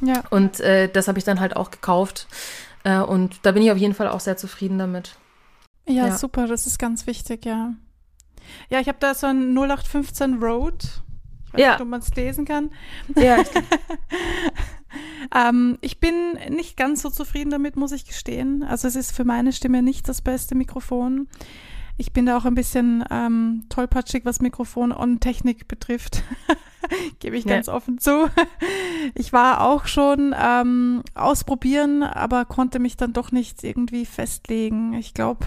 Mhm. 0.00 0.08
Ja. 0.08 0.22
Und 0.30 0.60
äh, 0.60 0.88
das 0.88 1.08
habe 1.08 1.18
ich 1.18 1.24
dann 1.24 1.40
halt 1.40 1.56
auch 1.56 1.70
gekauft. 1.70 2.28
Äh, 2.84 2.98
und 3.00 3.40
da 3.42 3.52
bin 3.52 3.62
ich 3.62 3.72
auf 3.72 3.78
jeden 3.78 3.94
Fall 3.94 4.08
auch 4.08 4.20
sehr 4.20 4.36
zufrieden 4.36 4.78
damit. 4.78 5.16
Ja, 5.86 6.08
ja. 6.08 6.18
super, 6.18 6.46
das 6.46 6.66
ist 6.66 6.78
ganz 6.78 7.06
wichtig, 7.06 7.44
ja. 7.44 7.74
Ja, 8.70 8.80
ich 8.80 8.88
habe 8.88 8.98
da 9.00 9.14
so 9.14 9.26
ein 9.26 9.56
0815 9.56 10.42
Road. 10.42 10.84
Ich 11.48 11.54
weiß 11.54 11.60
ja. 11.60 11.72
nicht, 11.72 11.80
ob 11.80 11.88
man 11.88 12.00
es 12.00 12.14
lesen 12.14 12.44
kann. 12.44 12.70
Ja. 13.16 13.38
ähm, 15.34 15.78
ich 15.80 16.00
bin 16.00 16.14
nicht 16.50 16.76
ganz 16.76 17.02
so 17.02 17.10
zufrieden 17.10 17.50
damit, 17.50 17.76
muss 17.76 17.92
ich 17.92 18.06
gestehen. 18.06 18.62
Also 18.62 18.88
es 18.88 18.96
ist 18.96 19.12
für 19.12 19.24
meine 19.24 19.52
Stimme 19.52 19.82
nicht 19.82 20.08
das 20.08 20.22
beste 20.22 20.54
Mikrofon. 20.54 21.28
Ich 21.96 22.12
bin 22.12 22.26
da 22.26 22.38
auch 22.38 22.44
ein 22.44 22.54
bisschen 22.54 23.04
ähm, 23.10 23.64
tollpatschig, 23.68 24.24
was 24.24 24.40
Mikrofon 24.40 24.92
und 24.92 25.20
Technik 25.20 25.66
betrifft. 25.66 26.22
Gebe 27.18 27.36
ich 27.36 27.44
ganz 27.44 27.66
ja. 27.66 27.74
offen 27.74 27.98
zu. 27.98 28.30
Ich 29.14 29.32
war 29.32 29.62
auch 29.62 29.86
schon 29.86 30.34
ähm, 30.40 31.02
ausprobieren, 31.14 32.02
aber 32.04 32.44
konnte 32.44 32.78
mich 32.78 32.96
dann 32.96 33.12
doch 33.12 33.32
nicht 33.32 33.64
irgendwie 33.64 34.06
festlegen. 34.06 34.92
Ich 34.94 35.12
glaube, 35.12 35.46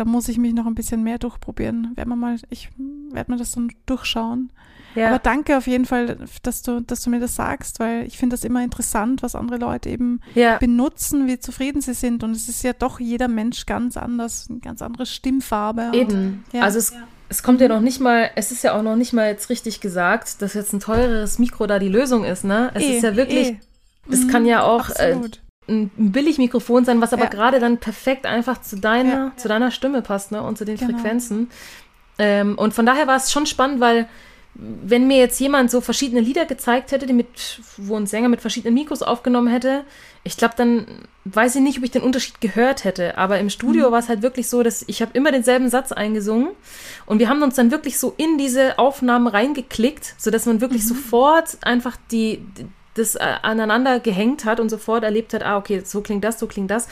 da 0.00 0.06
muss 0.06 0.28
ich 0.28 0.38
mich 0.38 0.54
noch 0.54 0.64
ein 0.64 0.74
bisschen 0.74 1.02
mehr 1.02 1.18
durchprobieren. 1.18 1.92
Werden 1.94 2.08
wir 2.08 2.16
mal, 2.16 2.34
ich 2.48 2.70
werde 3.12 3.30
mir 3.30 3.36
das 3.36 3.52
dann 3.52 3.70
durchschauen. 3.84 4.50
Ja. 4.94 5.08
Aber 5.08 5.18
danke 5.18 5.58
auf 5.58 5.66
jeden 5.66 5.84
Fall, 5.84 6.16
dass 6.42 6.62
du, 6.62 6.80
dass 6.80 7.02
du 7.02 7.10
mir 7.10 7.20
das 7.20 7.36
sagst, 7.36 7.80
weil 7.80 8.06
ich 8.06 8.16
finde 8.16 8.32
das 8.32 8.42
immer 8.42 8.64
interessant, 8.64 9.22
was 9.22 9.34
andere 9.34 9.58
Leute 9.58 9.90
eben 9.90 10.22
ja. 10.34 10.56
benutzen, 10.56 11.26
wie 11.26 11.38
zufrieden 11.38 11.82
sie 11.82 11.92
sind. 11.92 12.24
Und 12.24 12.30
es 12.30 12.48
ist 12.48 12.64
ja 12.64 12.72
doch 12.72 12.98
jeder 12.98 13.28
Mensch 13.28 13.66
ganz 13.66 13.98
anders, 13.98 14.46
eine 14.48 14.60
ganz 14.60 14.80
andere 14.80 15.04
Stimmfarbe. 15.04 15.90
Eben. 15.92 16.14
Und, 16.14 16.44
ja. 16.54 16.62
Also 16.62 16.78
es, 16.78 16.94
es 17.28 17.42
kommt 17.42 17.60
ja 17.60 17.68
noch 17.68 17.82
nicht 17.82 18.00
mal, 18.00 18.30
es 18.36 18.52
ist 18.52 18.64
ja 18.64 18.72
auch 18.72 18.82
noch 18.82 18.96
nicht 18.96 19.12
mal 19.12 19.28
jetzt 19.28 19.50
richtig 19.50 19.82
gesagt, 19.82 20.40
dass 20.40 20.54
jetzt 20.54 20.72
ein 20.72 20.80
teureres 20.80 21.38
Mikro 21.38 21.66
da 21.66 21.78
die 21.78 21.90
Lösung 21.90 22.24
ist, 22.24 22.44
ne? 22.44 22.70
Es 22.72 22.84
e, 22.84 22.96
ist 22.96 23.02
ja 23.02 23.16
wirklich, 23.16 23.48
e. 23.48 23.60
das 24.08 24.26
kann 24.28 24.46
ja 24.46 24.62
auch 24.62 24.88
äh, 24.96 25.20
ein 25.70 25.90
Billigmikrofon 25.96 26.84
sein, 26.84 27.00
was 27.00 27.12
aber 27.12 27.26
gerade 27.26 27.60
dann 27.60 27.78
perfekt 27.78 28.26
einfach 28.26 28.60
zu 28.60 28.76
deiner, 28.76 29.32
zu 29.36 29.48
deiner 29.48 29.70
Stimme 29.70 30.02
passt, 30.02 30.32
ne? 30.32 30.42
Und 30.42 30.58
zu 30.58 30.64
den 30.64 30.76
genau. 30.76 30.92
Frequenzen. 30.92 31.50
Ähm, 32.18 32.58
und 32.58 32.74
von 32.74 32.84
daher 32.84 33.06
war 33.06 33.16
es 33.16 33.32
schon 33.32 33.46
spannend, 33.46 33.80
weil 33.80 34.08
wenn 34.54 35.06
mir 35.06 35.18
jetzt 35.18 35.38
jemand 35.38 35.70
so 35.70 35.80
verschiedene 35.80 36.20
Lieder 36.20 36.44
gezeigt 36.44 36.90
hätte, 36.90 37.06
die 37.06 37.12
mit, 37.12 37.60
wo 37.76 37.96
ein 37.96 38.06
Sänger 38.06 38.28
mit 38.28 38.40
verschiedenen 38.40 38.74
Mikros 38.74 39.02
aufgenommen 39.02 39.48
hätte, 39.48 39.84
ich 40.24 40.36
glaube, 40.36 40.54
dann 40.56 40.86
weiß 41.24 41.54
ich 41.56 41.62
nicht, 41.62 41.78
ob 41.78 41.84
ich 41.84 41.92
den 41.92 42.02
Unterschied 42.02 42.40
gehört 42.40 42.84
hätte. 42.84 43.16
Aber 43.16 43.38
im 43.38 43.48
Studio 43.48 43.88
mhm. 43.88 43.92
war 43.92 44.00
es 44.00 44.08
halt 44.08 44.22
wirklich 44.22 44.48
so, 44.48 44.62
dass 44.62 44.84
ich 44.86 45.02
habe 45.02 45.12
immer 45.14 45.30
denselben 45.30 45.70
Satz 45.70 45.92
eingesungen 45.92 46.50
und 47.06 47.20
wir 47.20 47.28
haben 47.28 47.42
uns 47.42 47.54
dann 47.54 47.70
wirklich 47.70 47.98
so 47.98 48.12
in 48.16 48.38
diese 48.38 48.78
Aufnahmen 48.78 49.28
reingeklickt, 49.28 50.14
sodass 50.18 50.46
man 50.46 50.60
wirklich 50.60 50.82
mhm. 50.82 50.88
sofort 50.88 51.58
einfach 51.62 51.96
die, 52.10 52.44
das 52.94 53.14
äh, 53.14 53.20
aneinander 53.42 54.00
gehängt 54.00 54.44
hat 54.44 54.60
und 54.60 54.68
sofort 54.68 55.04
erlebt 55.04 55.32
hat, 55.32 55.42
ah, 55.42 55.56
okay, 55.56 55.82
so 55.84 56.00
klingt 56.00 56.24
das, 56.24 56.38
so 56.38 56.46
klingt 56.46 56.70
das. 56.70 56.88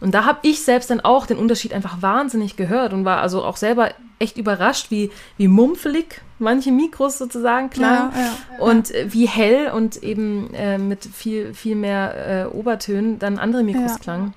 Und 0.00 0.14
da 0.14 0.24
habe 0.24 0.38
ich 0.42 0.62
selbst 0.62 0.90
dann 0.90 1.00
auch 1.00 1.26
den 1.26 1.36
Unterschied 1.36 1.74
einfach 1.74 2.00
wahnsinnig 2.00 2.56
gehört 2.56 2.92
und 2.92 3.04
war 3.04 3.20
also 3.20 3.44
auch 3.44 3.56
selber 3.56 3.90
echt 4.18 4.38
überrascht, 4.38 4.90
wie, 4.90 5.10
wie 5.36 5.48
mumpfelig 5.48 6.22
manche 6.38 6.72
Mikros 6.72 7.18
sozusagen 7.18 7.70
klangen 7.70 8.12
ja, 8.14 8.20
ja, 8.20 8.26
ja. 8.58 8.64
und 8.64 8.92
wie 9.06 9.26
hell 9.26 9.70
und 9.72 10.02
eben 10.02 10.52
äh, 10.54 10.78
mit 10.78 11.04
viel, 11.04 11.54
viel 11.54 11.76
mehr 11.76 12.48
äh, 12.52 12.56
Obertönen 12.56 13.18
dann 13.18 13.38
andere 13.38 13.62
Mikros 13.62 13.98
klangen. 14.00 14.34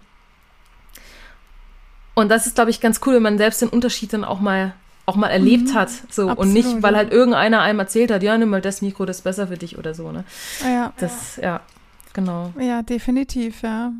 Und 2.13 2.29
das 2.29 2.47
ist, 2.47 2.55
glaube 2.55 2.71
ich, 2.71 2.79
ganz 2.79 3.01
cool, 3.05 3.15
wenn 3.15 3.23
man 3.23 3.37
selbst 3.37 3.61
den 3.61 3.69
Unterschied 3.69 4.13
dann 4.13 4.23
auch 4.23 4.39
mal 4.39 4.73
auch 5.05 5.15
mal 5.15 5.29
erlebt 5.29 5.69
mhm. 5.69 5.73
hat. 5.73 5.89
So 5.89 6.29
Absolut, 6.29 6.37
und 6.37 6.53
nicht, 6.53 6.83
weil 6.83 6.95
halt 6.95 7.11
irgendeiner 7.11 7.61
einem 7.61 7.79
erzählt 7.79 8.11
hat, 8.11 8.23
ja, 8.23 8.37
nimm 8.37 8.49
mal 8.49 8.61
das 8.61 8.81
Mikro, 8.81 9.05
das 9.05 9.17
ist 9.17 9.23
besser 9.23 9.47
für 9.47 9.57
dich 9.57 9.77
oder 9.77 9.93
so, 9.93 10.11
ne? 10.11 10.23
Ja. 10.63 10.93
Das, 10.97 11.37
ja, 11.37 11.61
genau. 12.13 12.53
Ja, 12.59 12.81
definitiv, 12.81 13.61
ja. 13.61 13.93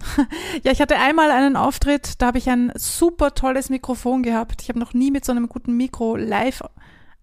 ja, 0.64 0.72
ich 0.72 0.80
hatte 0.80 0.96
einmal 0.96 1.30
einen 1.30 1.56
Auftritt, 1.56 2.20
da 2.20 2.26
habe 2.26 2.38
ich 2.38 2.48
ein 2.48 2.72
super 2.74 3.34
tolles 3.34 3.70
Mikrofon 3.70 4.22
gehabt. 4.22 4.62
Ich 4.62 4.68
habe 4.68 4.78
noch 4.78 4.94
nie 4.94 5.10
mit 5.10 5.24
so 5.24 5.32
einem 5.32 5.48
guten 5.48 5.76
Mikro 5.76 6.16
live 6.16 6.62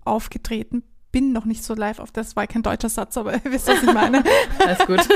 aufgetreten 0.06 0.84
bin 1.12 1.32
noch 1.32 1.46
nicht 1.46 1.64
so 1.64 1.74
live 1.74 2.00
auf, 2.00 2.12
das 2.12 2.36
war 2.36 2.46
kein 2.46 2.62
deutscher 2.62 2.90
Satz, 2.90 3.18
aber 3.18 3.34
ihr 3.34 3.52
wisst, 3.52 3.68
was 3.68 3.82
ich 3.82 3.94
meine. 3.94 4.24
Alles 4.60 4.80
gut. 4.86 5.00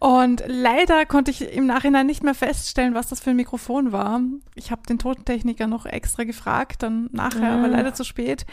und 0.00 0.42
leider 0.46 1.04
konnte 1.06 1.30
ich 1.30 1.52
im 1.52 1.66
Nachhinein 1.66 2.06
nicht 2.06 2.22
mehr 2.22 2.34
feststellen, 2.34 2.94
was 2.94 3.08
das 3.08 3.20
für 3.20 3.30
ein 3.30 3.36
Mikrofon 3.36 3.92
war. 3.92 4.20
Ich 4.54 4.70
habe 4.70 4.82
den 4.88 4.98
Totentechniker 4.98 5.66
noch 5.66 5.84
extra 5.84 6.24
gefragt, 6.24 6.82
dann 6.82 7.08
nachher, 7.12 7.52
ah. 7.52 7.58
aber 7.58 7.68
leider 7.68 7.94
zu 7.94 8.04
spät. 8.04 8.46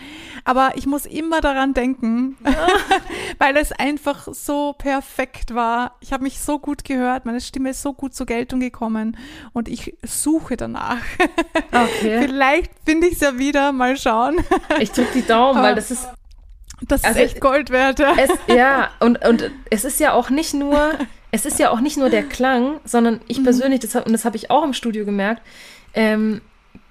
Aber 0.44 0.74
ich 0.76 0.86
muss 0.86 1.06
immer 1.06 1.42
daran 1.42 1.74
denken, 1.74 2.38
weil 3.38 3.56
es 3.58 3.72
einfach 3.72 4.28
so 4.34 4.74
perfekt 4.78 5.56
war. 5.56 5.96
Ich 6.02 6.12
habe 6.12 6.24
mich 6.24 6.40
so 6.40 6.60
gut 6.60 6.84
gehört, 6.84 7.26
meine 7.26 7.42
Stimme 7.42 7.70
ist 7.70 7.82
so 7.82 7.94
gut 7.94 8.14
zur 8.14 8.26
Geltung 8.26 8.60
gekommen 8.60 9.18
und 9.54 9.70
ich 9.70 9.98
suche 10.04 10.58
danach. 10.58 11.04
Okay. 11.72 12.22
Vielleicht 12.22 12.72
finde 12.86 13.08
ich 13.08 13.14
es 13.14 13.20
ja 13.22 13.38
wieder, 13.38 13.72
mal 13.72 13.98
schauen. 13.98 14.38
ich 14.80 14.92
drücke 14.92 15.14
die 15.14 15.26
Daumen 15.26 15.45
Traum, 15.54 15.64
weil 15.64 15.76
das 15.76 15.92
ist. 15.92 16.08
Das 16.82 17.02
ist 17.02 17.08
also, 17.08 17.20
echt 17.20 17.40
Gold 17.40 17.70
wert. 17.70 18.00
Ja. 18.00 18.16
Es, 18.18 18.30
ja, 18.54 18.90
und, 19.00 19.26
und 19.26 19.50
es 19.70 19.86
ist 19.86 20.00
ja 20.00 20.12
auch 20.12 20.30
nicht 20.30 20.54
nur, 20.54 20.92
es 21.32 21.46
ist 21.46 21.58
ja 21.58 21.70
auch 21.70 21.80
nicht 21.80 21.98
nur 21.98 22.10
der 22.10 22.24
Klang, 22.24 22.82
sondern 22.84 23.22
ich 23.28 23.40
mhm. 23.40 23.44
persönlich, 23.46 23.80
das, 23.80 23.96
und 23.96 24.12
das 24.12 24.26
habe 24.26 24.36
ich 24.36 24.52
auch 24.52 24.64
im 24.64 24.74
Studio 24.74 25.06
gemerkt, 25.06 25.42
ähm, 25.94 26.42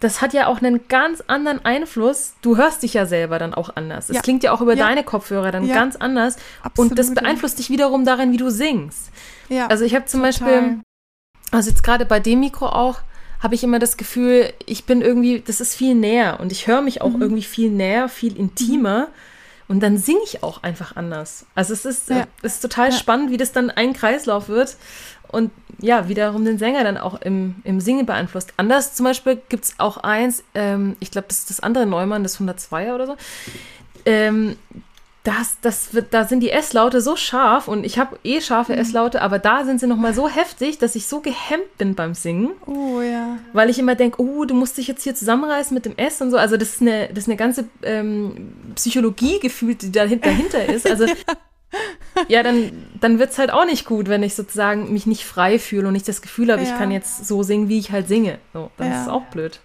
das 0.01 0.21
hat 0.21 0.33
ja 0.33 0.47
auch 0.47 0.59
einen 0.59 0.89
ganz 0.89 1.23
anderen 1.27 1.65
Einfluss. 1.65 2.35
Du 2.43 2.57
hörst 2.57 2.83
dich 2.83 2.95
ja 2.95 3.07
selber 3.07 3.39
dann 3.39 3.55
auch 3.55 3.75
anders. 3.75 4.09
Es 4.09 4.17
ja. 4.17 4.23
klingt 4.23 4.43
ja 4.43 4.53
auch 4.53 4.61
über 4.61 4.75
ja. 4.75 4.87
deine 4.87 5.05
Kopfhörer 5.05 5.51
dann 5.51 5.67
ja. 5.67 5.75
ganz 5.75 5.97
anders. 5.97 6.37
Absolut. 6.63 6.91
Und 6.91 6.99
das 6.99 7.15
beeinflusst 7.15 7.59
dich 7.59 7.71
wiederum 7.71 8.05
darin, 8.05 8.33
wie 8.33 8.37
du 8.37 8.51
singst. 8.51 9.11
Ja, 9.49 9.67
also 9.67 9.85
ich 9.85 9.95
habe 9.95 10.05
zum 10.07 10.23
total. 10.23 10.33
Beispiel, 10.33 10.81
also 11.51 11.71
jetzt 11.71 11.83
gerade 11.83 12.05
bei 12.07 12.21
dem 12.21 12.41
Mikro 12.41 12.67
auch, 12.67 13.01
habe 13.41 13.55
ich 13.55 13.65
immer 13.65 13.79
das 13.79 13.97
Gefühl, 13.97 14.53
ich 14.67 14.85
bin 14.85 15.03
irgendwie, 15.03 15.41
das 15.41 15.61
ist 15.61 15.75
viel 15.75 15.95
näher 15.95 16.41
und 16.41 16.53
ich 16.53 16.67
höre 16.67 16.81
mich 16.81 17.03
auch 17.03 17.11
mhm. 17.11 17.23
irgendwie 17.23 17.43
viel 17.43 17.71
näher, 17.71 18.09
viel 18.09 18.37
intimer. 18.37 19.09
Und 19.67 19.83
dann 19.83 19.97
singe 19.97 20.21
ich 20.25 20.43
auch 20.43 20.63
einfach 20.63 20.95
anders. 20.97 21.47
Also 21.55 21.73
es 21.73 21.87
ist, 21.87 22.11
ja. 22.11 22.27
ist 22.43 22.61
total 22.61 22.91
ja. 22.91 22.97
spannend, 22.97 23.31
wie 23.31 23.39
das 23.39 23.53
dann 23.53 23.71
ein 23.71 23.95
Kreislauf 23.95 24.49
wird 24.49 24.77
und 25.29 25.51
ja, 25.81 26.09
wiederum 26.09 26.45
den 26.45 26.59
Sänger 26.59 26.85
dann 26.85 26.99
auch 26.99 27.21
im, 27.21 27.57
im 27.65 27.81
Singen 27.81 28.07
beeinflusst. 28.07 28.53
Anders 28.57 28.95
zum 28.95 29.05
Beispiel 29.05 29.41
gibt 29.49 29.65
es 29.65 29.75
auch 29.79 29.97
eins, 29.99 30.45
ähm, 30.55 30.97
ich 31.01 31.11
glaube, 31.11 31.29
das 31.29 31.41
ist 31.41 31.51
das 31.51 31.61
andere 31.61 31.87
Neumann, 31.87 32.23
das 32.23 32.39
102er 32.39 32.95
oder 32.95 33.07
so. 33.07 33.17
Ähm, 34.05 34.57
das, 35.25 35.57
das 35.63 35.95
wird, 35.95 36.13
da 36.13 36.25
sind 36.25 36.41
die 36.41 36.51
S-Laute 36.51 37.01
so 37.01 37.17
scharf 37.17 37.67
und 37.67 37.85
ich 37.85 37.99
habe 37.99 38.19
eh 38.25 38.43
scharfe 38.43 38.75
mhm. 38.75 38.79
S-Laute, 38.81 39.23
aber 39.23 39.39
da 39.39 39.65
sind 39.65 39.81
sie 39.81 39.87
nochmal 39.87 40.13
so 40.13 40.29
heftig, 40.29 40.79
dass 40.79 40.95
ich 40.95 41.07
so 41.07 41.21
gehemmt 41.21 41.79
bin 41.79 41.95
beim 41.95 42.13
Singen. 42.15 42.51
Oh 42.67 43.01
ja. 43.01 43.39
Weil 43.55 43.71
ich 43.71 43.79
immer 43.79 43.95
denke, 43.95 44.21
oh, 44.21 44.45
du 44.45 44.55
musst 44.55 44.77
dich 44.77 44.87
jetzt 44.87 45.03
hier 45.03 45.15
zusammenreißen 45.15 45.75
mit 45.75 45.87
dem 45.87 45.97
S 45.97 46.21
und 46.21 46.31
so. 46.31 46.37
Also 46.37 46.59
das 46.59 46.75
ist 46.75 46.83
eine, 46.83 47.09
das 47.09 47.21
ist 47.21 47.29
eine 47.29 47.39
ganze 47.39 47.67
ähm, 47.83 48.53
Psychologie 48.75 49.41
gefühlt, 49.41 49.81
die 49.81 49.91
dahinter, 49.91 50.29
dahinter 50.29 50.67
ist. 50.69 50.89
Also 50.89 51.07
ja, 52.29 52.43
dann, 52.43 52.87
dann 53.01 53.19
wird 53.19 53.31
es 53.31 53.39
halt 53.39 53.51
auch 53.51 53.65
nicht 53.65 53.87
gut, 53.87 54.09
wenn 54.09 54.23
ich 54.23 54.35
sozusagen 54.35 54.93
mich 54.93 55.07
nicht 55.07 55.25
frei 55.25 55.59
fühle 55.59 55.89
und 55.89 55.95
nicht 55.95 56.07
das 56.07 56.21
Gefühl 56.21 56.53
habe, 56.53 56.63
ja. 56.63 56.69
ich 56.69 56.77
kann 56.77 56.91
jetzt 56.91 57.27
so 57.27 57.43
singen, 57.43 57.71
wie 57.71 57.79
ich 57.79 57.93
halt 57.93 58.09
singe. 58.09 58.39
So, 58.53 58.71
das 58.77 58.89
ja. 58.89 59.03
ist 59.03 59.09
auch 59.09 59.25
blöd. 59.25 59.61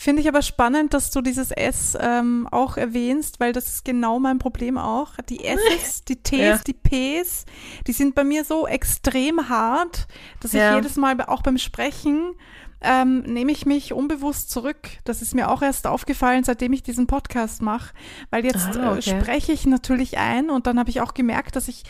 Finde 0.00 0.22
ich 0.22 0.28
aber 0.28 0.42
spannend, 0.42 0.94
dass 0.94 1.10
du 1.10 1.22
dieses 1.22 1.50
S 1.50 1.98
ähm, 2.00 2.46
auch 2.52 2.76
erwähnst, 2.76 3.40
weil 3.40 3.52
das 3.52 3.66
ist 3.66 3.84
genau 3.84 4.20
mein 4.20 4.38
Problem 4.38 4.78
auch. 4.78 5.14
Die 5.28 5.44
S's, 5.44 6.04
die 6.04 6.14
T's, 6.14 6.38
ja. 6.38 6.58
die 6.58 6.72
P's, 6.72 7.46
die 7.84 7.92
sind 7.92 8.14
bei 8.14 8.22
mir 8.22 8.44
so 8.44 8.68
extrem 8.68 9.48
hart, 9.48 10.06
dass 10.38 10.52
ja. 10.52 10.70
ich 10.70 10.76
jedes 10.76 10.96
Mal 10.98 11.20
auch 11.22 11.42
beim 11.42 11.58
Sprechen 11.58 12.36
ähm, 12.80 13.22
nehme 13.22 13.50
ich 13.50 13.66
mich 13.66 13.92
unbewusst 13.92 14.50
zurück. 14.50 14.88
Das 15.02 15.20
ist 15.20 15.34
mir 15.34 15.50
auch 15.50 15.62
erst 15.62 15.88
aufgefallen, 15.88 16.44
seitdem 16.44 16.72
ich 16.74 16.84
diesen 16.84 17.08
Podcast 17.08 17.60
mache, 17.60 17.92
weil 18.30 18.44
jetzt 18.44 18.76
ah, 18.76 18.92
okay. 18.92 18.98
äh, 18.98 19.02
spreche 19.02 19.50
ich 19.50 19.66
natürlich 19.66 20.16
ein 20.16 20.48
und 20.48 20.68
dann 20.68 20.78
habe 20.78 20.90
ich 20.90 21.00
auch 21.00 21.12
gemerkt, 21.12 21.56
dass 21.56 21.66
ich 21.66 21.82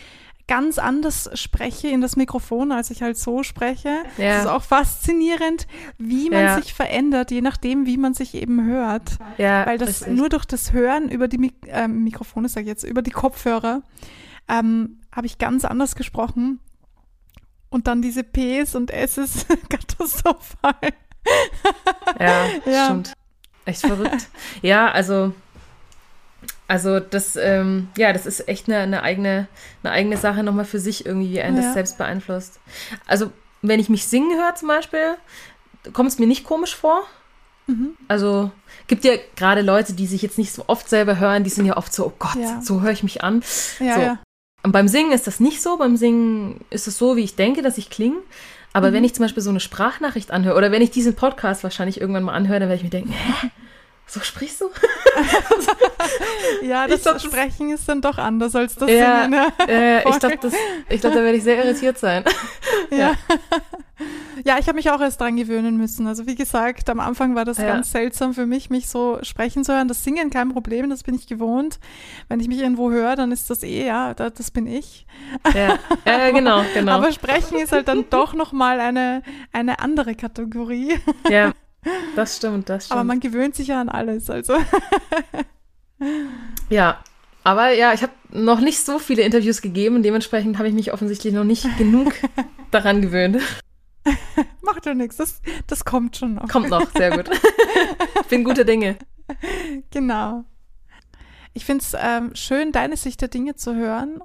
ganz 0.49 0.79
anders 0.79 1.31
spreche 1.35 1.89
in 1.89 2.01
das 2.01 2.17
Mikrofon, 2.17 2.73
als 2.73 2.91
ich 2.91 3.03
halt 3.03 3.17
so 3.17 3.45
spreche. 3.45 4.03
Ja. 4.17 4.35
Das 4.35 4.45
ist 4.45 4.51
auch 4.51 4.63
faszinierend, 4.63 5.69
wie 5.99 6.31
man 6.31 6.41
ja. 6.41 6.61
sich 6.61 6.75
verändert, 6.75 7.31
je 7.31 7.43
nachdem, 7.43 7.87
wie 7.87 7.99
man 7.99 8.15
sich 8.15 8.35
eben 8.35 8.65
hört. 8.65 9.19
Ja, 9.37 9.67
Weil 9.67 9.79
das 9.79 10.01
richtig. 10.01 10.17
nur 10.17 10.29
durch 10.29 10.47
das 10.47 10.73
Hören 10.73 11.11
über 11.11 11.29
die 11.29 11.39
Mik 11.39 11.55
äh, 11.67 11.87
Mikrofone, 11.87 12.49
sage 12.49 12.63
ich 12.63 12.69
jetzt, 12.69 12.83
über 12.83 13.03
die 13.03 13.11
Kopfhörer, 13.11 13.83
ähm, 14.49 15.01
habe 15.13 15.27
ich 15.27 15.39
ganz 15.39 15.65
anders 15.65 15.95
gesprochen. 15.95 16.59
Und 17.71 17.87
dann 17.87 18.01
diese 18.01 18.25
Ps 18.25 18.75
und 18.75 18.91
Ss 18.91 19.47
katastrophal. 19.69 20.75
ja, 22.19 22.47
ja, 22.65 22.85
stimmt. 22.87 23.13
Echt 23.67 23.83
verrückt. 23.83 24.29
ja, 24.63 24.91
also 24.91 25.35
also 26.69 27.01
das, 27.01 27.35
ähm, 27.37 27.89
ja, 27.97 28.13
das 28.13 28.27
ist 28.27 28.47
echt 28.47 28.69
eine, 28.69 28.79
eine, 28.79 29.03
eigene, 29.03 29.49
eine 29.83 29.93
eigene 29.93 30.17
Sache 30.19 30.43
nochmal 30.43 30.67
für 30.67 30.79
sich 30.79 31.07
irgendwie, 31.07 31.33
wie 31.33 31.41
einen 31.41 31.57
ja. 31.57 31.63
das 31.63 31.73
selbst 31.73 31.97
beeinflusst. 31.97 32.61
Also 33.07 33.33
wenn 33.63 33.81
ich 33.81 33.89
mich 33.89 34.07
singen 34.07 34.39
höre 34.39 34.55
zum 34.55 34.69
Beispiel, 34.69 35.17
kommt 35.95 36.11
es 36.11 36.19
mir 36.19 36.27
nicht 36.27 36.45
komisch 36.45 36.77
vor. 36.77 37.03
Mhm. 37.67 37.97
Also 38.07 38.51
gibt 38.87 39.05
ja 39.05 39.15
gerade 39.35 39.63
Leute, 39.63 39.95
die 39.95 40.07
sich 40.07 40.21
jetzt 40.21 40.37
nicht 40.37 40.53
so 40.53 40.65
oft 40.67 40.89
selber 40.91 41.19
hören, 41.19 41.43
die 41.43 41.51
sind 41.51 41.65
ja 41.65 41.77
oft 41.79 41.93
so, 41.93 42.07
oh 42.07 42.13
Gott, 42.19 42.37
ja. 42.37 42.61
so 42.61 42.83
höre 42.83 42.93
ich 42.93 43.03
mich 43.03 43.25
an. 43.25 43.43
Ja, 43.81 43.95
so. 43.95 44.01
ja. 44.01 44.19
Und 44.63 44.73
beim 44.73 44.89
Singen 44.89 45.13
ist 45.13 45.27
das 45.27 45.41
nicht 45.41 45.63
so. 45.63 45.79
Beim 45.79 45.97
Singen 45.97 46.61
ist 46.69 46.87
es 46.87 46.99
so, 46.99 47.17
wie 47.17 47.25
ich 47.25 47.37
denke, 47.37 47.63
dass 47.63 47.79
ich 47.79 47.89
klinge. 47.89 48.19
Aber 48.75 48.91
mhm. 48.91 48.95
wenn 48.95 49.05
ich 49.05 49.15
zum 49.15 49.25
Beispiel 49.25 49.43
so 49.43 49.51
eine 49.51 49.61
Sprachnachricht 49.61 50.31
anhöre 50.31 50.57
oder 50.57 50.71
wenn 50.71 50.83
ich 50.83 50.91
diesen 50.91 51.15
Podcast 51.15 51.63
wahrscheinlich 51.63 52.01
irgendwann 52.01 52.25
mal 52.25 52.35
anhöre, 52.35 52.61
dann 52.61 52.69
werde 52.69 52.79
ich 52.79 52.85
mir 52.85 52.91
denken, 52.91 53.13
hä? 53.13 53.51
so 54.07 54.21
sprichst 54.21 54.61
du? 54.61 54.71
ja, 56.63 56.87
das 56.87 57.03
glaub, 57.03 57.21
Sprechen 57.21 57.71
ist 57.71 57.89
dann 57.89 58.01
doch 58.01 58.19
anders 58.19 58.55
als 58.55 58.75
das 58.75 58.91
ja, 58.91 59.23
Singen. 59.23 59.41
Äh, 59.69 59.99
ich 60.09 60.19
glaube, 60.19 60.39
glaub, 60.39 61.15
da 61.15 61.15
werde 61.15 61.37
ich 61.37 61.43
sehr 61.43 61.65
irritiert 61.65 61.99
sein. 61.99 62.25
ja. 62.91 62.97
ja, 62.99 63.15
ja 64.45 64.59
ich 64.59 64.67
habe 64.67 64.77
mich 64.77 64.91
auch 64.91 65.01
erst 65.01 65.21
dran 65.21 65.37
gewöhnen 65.37 65.77
müssen. 65.77 66.07
Also 66.07 66.27
wie 66.27 66.35
gesagt, 66.35 66.89
am 66.91 67.01
Anfang 67.01 67.35
war 67.35 67.45
das 67.45 67.59
ja. 67.59 67.67
ganz 67.67 67.93
seltsam 67.93 68.35
für 68.35 68.47
mich, 68.47 68.71
mich 68.71 68.89
so 68.89 69.19
sprechen 69.23 69.65
zu 69.65 69.75
hören. 69.75 69.89
Das 69.89 70.05
Singen 70.05 70.31
kein 70.31 70.51
Problem, 70.51 70.91
das 70.91 71.03
bin 71.03 71.15
ich 71.15 71.27
gewohnt. 71.27 71.79
Wenn 72.29 72.41
ich 72.41 72.49
mich 72.49 72.61
irgendwo 72.61 72.91
höre, 72.91 73.17
dann 73.17 73.33
ist 73.33 73.51
das 73.51 73.63
eh, 73.63 73.87
ja, 73.87 74.15
das 74.15 74.51
bin 74.51 74.67
ich. 74.67 75.07
Ja, 75.55 75.79
ja 76.07 76.31
genau, 76.31 76.63
genau. 76.75 76.93
Aber 76.93 77.13
Sprechen 77.13 77.59
ist 77.59 77.73
halt 77.73 77.89
dann 77.89 78.07
doch 78.11 78.35
nochmal 78.35 78.81
eine, 78.81 79.23
eine 79.53 79.81
andere 79.81 80.15
Kategorie. 80.15 80.99
Ja. 81.29 81.53
Das 82.17 82.37
stimmt, 82.37 82.69
das 82.69 82.87
stimmt. 82.87 82.99
Aber 82.99 83.05
man 83.05 83.21
gewöhnt 83.21 83.55
sich 83.55 83.69
ja 83.69 83.81
an 83.81 83.89
alles, 83.89 84.31
also. 84.31 84.57
ja, 86.71 87.03
aber 87.45 87.71
ja, 87.71 87.93
ich 87.93 88.03
habe 88.03 88.13
noch 88.31 88.61
nicht 88.61 88.85
so 88.85 88.99
viele 88.99 89.23
Interviews 89.23 89.63
gegeben. 89.63 90.03
Dementsprechend 90.03 90.59
habe 90.59 90.69
ich 90.69 90.75
mich 90.75 90.93
offensichtlich 90.93 91.33
noch 91.33 91.45
nicht 91.45 91.65
genug 91.79 92.13
daran 92.71 93.01
gewöhnt. 93.01 93.39
Macht 94.61 94.87
doch 94.87 94.95
nichts, 94.95 95.17
das, 95.17 95.41
das 95.67 95.85
kommt 95.85 96.17
schon 96.17 96.35
noch. 96.35 96.49
Kommt 96.49 96.71
noch, 96.71 96.91
sehr 96.93 97.17
gut. 97.17 97.31
ich 98.21 98.27
bin 98.27 98.45
gute 98.45 98.65
Dinge. 98.65 98.97
Genau. 99.91 100.45
Ich 101.53 101.65
finde 101.65 101.83
es 101.83 101.97
ähm, 101.99 102.35
schön, 102.35 102.73
deine 102.73 102.97
Sicht 102.97 103.21
der 103.21 103.29
Dinge 103.29 103.55
zu 103.57 103.75
hören, 103.75 104.21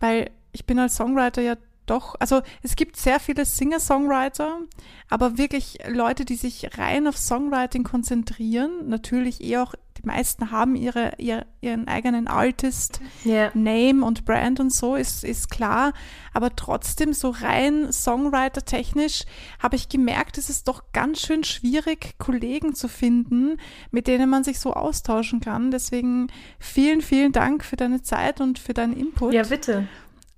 weil 0.00 0.30
ich 0.52 0.66
bin 0.66 0.78
als 0.78 0.96
Songwriter 0.96 1.42
ja 1.42 1.56
doch. 1.86 2.14
Also 2.18 2.42
es 2.62 2.76
gibt 2.76 2.96
sehr 2.96 3.20
viele 3.20 3.44
Singer-Songwriter, 3.44 4.58
aber 5.08 5.38
wirklich 5.38 5.78
Leute, 5.88 6.24
die 6.24 6.36
sich 6.36 6.78
rein 6.78 7.06
auf 7.06 7.16
Songwriting 7.16 7.84
konzentrieren, 7.84 8.88
natürlich 8.88 9.42
eh 9.42 9.58
auch 9.58 9.74
die 9.98 10.06
meisten 10.06 10.50
haben 10.50 10.76
ihre, 10.76 11.12
ihr, 11.18 11.46
ihren 11.60 11.88
eigenen 11.88 12.28
Artist, 12.28 13.00
yeah. 13.24 13.50
Name 13.54 14.04
und 14.04 14.24
Brand 14.24 14.60
und 14.60 14.72
so, 14.72 14.94
ist, 14.94 15.24
ist 15.24 15.50
klar. 15.50 15.92
Aber 16.32 16.54
trotzdem, 16.54 17.12
so 17.12 17.30
rein 17.30 17.92
Songwriter-technisch, 17.92 19.24
habe 19.58 19.76
ich 19.76 19.88
gemerkt, 19.88 20.38
es 20.38 20.50
ist 20.50 20.68
doch 20.68 20.92
ganz 20.92 21.20
schön 21.20 21.44
schwierig, 21.44 22.18
Kollegen 22.18 22.74
zu 22.74 22.88
finden, 22.88 23.58
mit 23.90 24.06
denen 24.06 24.28
man 24.28 24.44
sich 24.44 24.58
so 24.58 24.74
austauschen 24.74 25.40
kann. 25.40 25.70
Deswegen 25.70 26.28
vielen, 26.58 27.00
vielen 27.00 27.32
Dank 27.32 27.64
für 27.64 27.76
deine 27.76 28.02
Zeit 28.02 28.40
und 28.40 28.58
für 28.58 28.74
deinen 28.74 28.96
Input. 28.96 29.32
Ja, 29.32 29.44
bitte. 29.44 29.88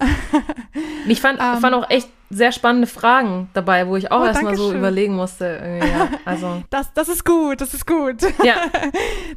ich 1.09 1.21
fand, 1.21 1.41
um, 1.41 1.61
fand 1.61 1.75
auch 1.75 1.91
echt 1.91 2.09
sehr 2.31 2.53
spannende 2.53 2.87
Fragen 2.87 3.49
dabei, 3.53 3.89
wo 3.89 3.97
ich 3.97 4.13
auch 4.13 4.21
oh, 4.21 4.27
erstmal 4.27 4.55
so 4.55 4.73
überlegen 4.73 5.17
musste. 5.17 5.81
Ja, 5.81 6.09
also. 6.25 6.63
das, 6.71 6.93
das 6.93 7.09
ist 7.09 7.25
gut, 7.25 7.61
das 7.61 7.75
ist 7.75 7.87
gut. 7.87 8.23
Ja. 8.45 8.57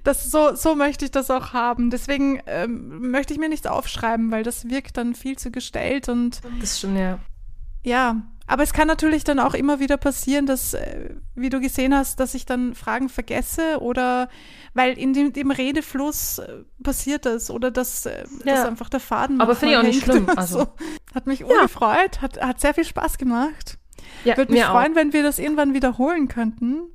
Das, 0.03 0.31
so, 0.31 0.55
so 0.55 0.73
möchte 0.73 1.05
ich 1.05 1.11
das 1.11 1.29
auch 1.29 1.53
haben. 1.53 1.91
Deswegen 1.91 2.41
ähm, 2.47 3.11
möchte 3.11 3.33
ich 3.33 3.39
mir 3.39 3.49
nichts 3.49 3.67
aufschreiben, 3.67 4.31
weil 4.31 4.41
das 4.41 4.67
wirkt 4.69 4.97
dann 4.97 5.13
viel 5.13 5.37
zu 5.37 5.51
gestellt 5.51 6.09
und. 6.09 6.41
Das 6.59 6.79
stimmt, 6.79 6.97
ja. 6.97 7.19
Ja, 7.83 8.21
aber 8.51 8.63
es 8.63 8.73
kann 8.73 8.85
natürlich 8.85 9.23
dann 9.23 9.39
auch 9.39 9.53
immer 9.53 9.79
wieder 9.79 9.95
passieren, 9.95 10.45
dass, 10.45 10.73
äh, 10.73 11.15
wie 11.35 11.49
du 11.49 11.61
gesehen 11.61 11.95
hast, 11.95 12.19
dass 12.19 12.33
ich 12.33 12.45
dann 12.45 12.75
Fragen 12.75 13.07
vergesse 13.07 13.79
oder 13.79 14.27
weil 14.73 14.97
in 14.97 15.13
dem, 15.13 15.31
dem 15.31 15.51
Redefluss 15.51 16.39
äh, 16.39 16.65
passiert 16.83 17.25
das 17.25 17.49
oder 17.49 17.71
dass, 17.71 18.05
äh, 18.05 18.25
ja. 18.43 18.55
dass 18.55 18.65
einfach 18.65 18.89
der 18.89 18.99
Faden. 18.99 19.39
Aber 19.39 19.55
finde 19.55 19.75
ich 19.75 19.79
auch 19.79 19.83
nicht 19.83 20.03
schlimm. 20.03 20.27
Also. 20.35 20.51
So. 20.51 20.67
Hat 21.15 21.27
mich 21.27 21.39
ja. 21.39 21.61
gefreut, 21.61 22.21
hat, 22.21 22.41
hat 22.41 22.59
sehr 22.59 22.73
viel 22.73 22.83
Spaß 22.83 23.17
gemacht. 23.17 23.77
Ja, 24.25 24.35
Würde 24.35 24.51
mich 24.51 24.63
freuen, 24.63 24.91
auch. 24.91 24.95
wenn 24.97 25.13
wir 25.13 25.23
das 25.23 25.39
irgendwann 25.39 25.73
wiederholen 25.73 26.27
könnten. 26.27 26.89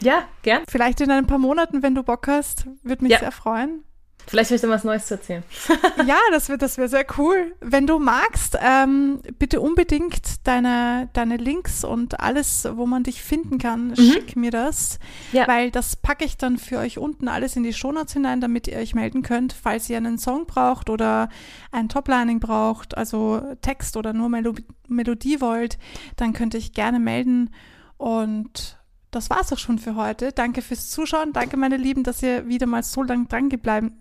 Ja, 0.00 0.24
gern. 0.40 0.62
Vielleicht 0.66 1.02
in 1.02 1.10
ein 1.10 1.26
paar 1.26 1.38
Monaten, 1.38 1.82
wenn 1.82 1.94
du 1.94 2.02
Bock 2.02 2.26
hast, 2.26 2.66
würde 2.82 3.04
mich 3.04 3.12
ja. 3.12 3.18
sehr 3.18 3.32
freuen. 3.32 3.84
Vielleicht 4.26 4.50
habe 4.50 4.56
ich 4.56 4.62
dann 4.62 4.70
was 4.70 4.84
Neues 4.84 5.06
zu 5.06 5.14
erzählen. 5.14 5.42
ja, 6.06 6.18
das 6.30 6.48
wäre 6.48 6.58
das 6.58 6.78
wär 6.78 6.88
sehr 6.88 7.04
cool. 7.18 7.54
Wenn 7.60 7.86
du 7.86 7.98
magst, 7.98 8.56
ähm, 8.60 9.20
bitte 9.38 9.60
unbedingt 9.60 10.46
deine, 10.46 11.08
deine 11.12 11.36
Links 11.36 11.84
und 11.84 12.20
alles, 12.20 12.68
wo 12.72 12.86
man 12.86 13.02
dich 13.02 13.22
finden 13.22 13.58
kann, 13.58 13.88
mhm. 13.88 13.96
schick 13.96 14.36
mir 14.36 14.50
das. 14.50 14.98
Ja. 15.32 15.46
Weil 15.48 15.70
das 15.70 15.96
packe 15.96 16.24
ich 16.24 16.36
dann 16.36 16.58
für 16.58 16.78
euch 16.78 16.98
unten 16.98 17.28
alles 17.28 17.56
in 17.56 17.62
die 17.62 17.72
Shownotes 17.72 18.12
hinein, 18.12 18.40
damit 18.40 18.68
ihr 18.68 18.78
euch 18.78 18.94
melden 18.94 19.22
könnt, 19.22 19.52
falls 19.52 19.90
ihr 19.90 19.96
einen 19.96 20.18
Song 20.18 20.46
braucht 20.46 20.88
oder 20.88 21.28
ein 21.70 21.88
Toplining 21.88 22.40
braucht, 22.40 22.96
also 22.96 23.42
Text 23.60 23.96
oder 23.96 24.12
nur 24.12 24.28
Melo 24.28 24.54
Melodie 24.88 25.40
wollt, 25.40 25.78
dann 26.16 26.32
könnt 26.32 26.54
ihr 26.54 26.60
euch 26.60 26.72
gerne 26.72 26.98
melden. 27.00 27.50
Und 27.96 28.78
das 29.12 29.28
war's 29.30 29.52
auch 29.52 29.58
schon 29.58 29.78
für 29.78 29.94
heute. 29.94 30.32
Danke 30.32 30.62
fürs 30.62 30.90
Zuschauen. 30.90 31.32
Danke, 31.32 31.56
meine 31.56 31.76
Lieben, 31.76 32.02
dass 32.02 32.22
ihr 32.22 32.48
wieder 32.48 32.66
mal 32.66 32.82
so 32.82 33.02
lang 33.02 33.28
dran 33.28 33.50
geblieben, 33.50 34.00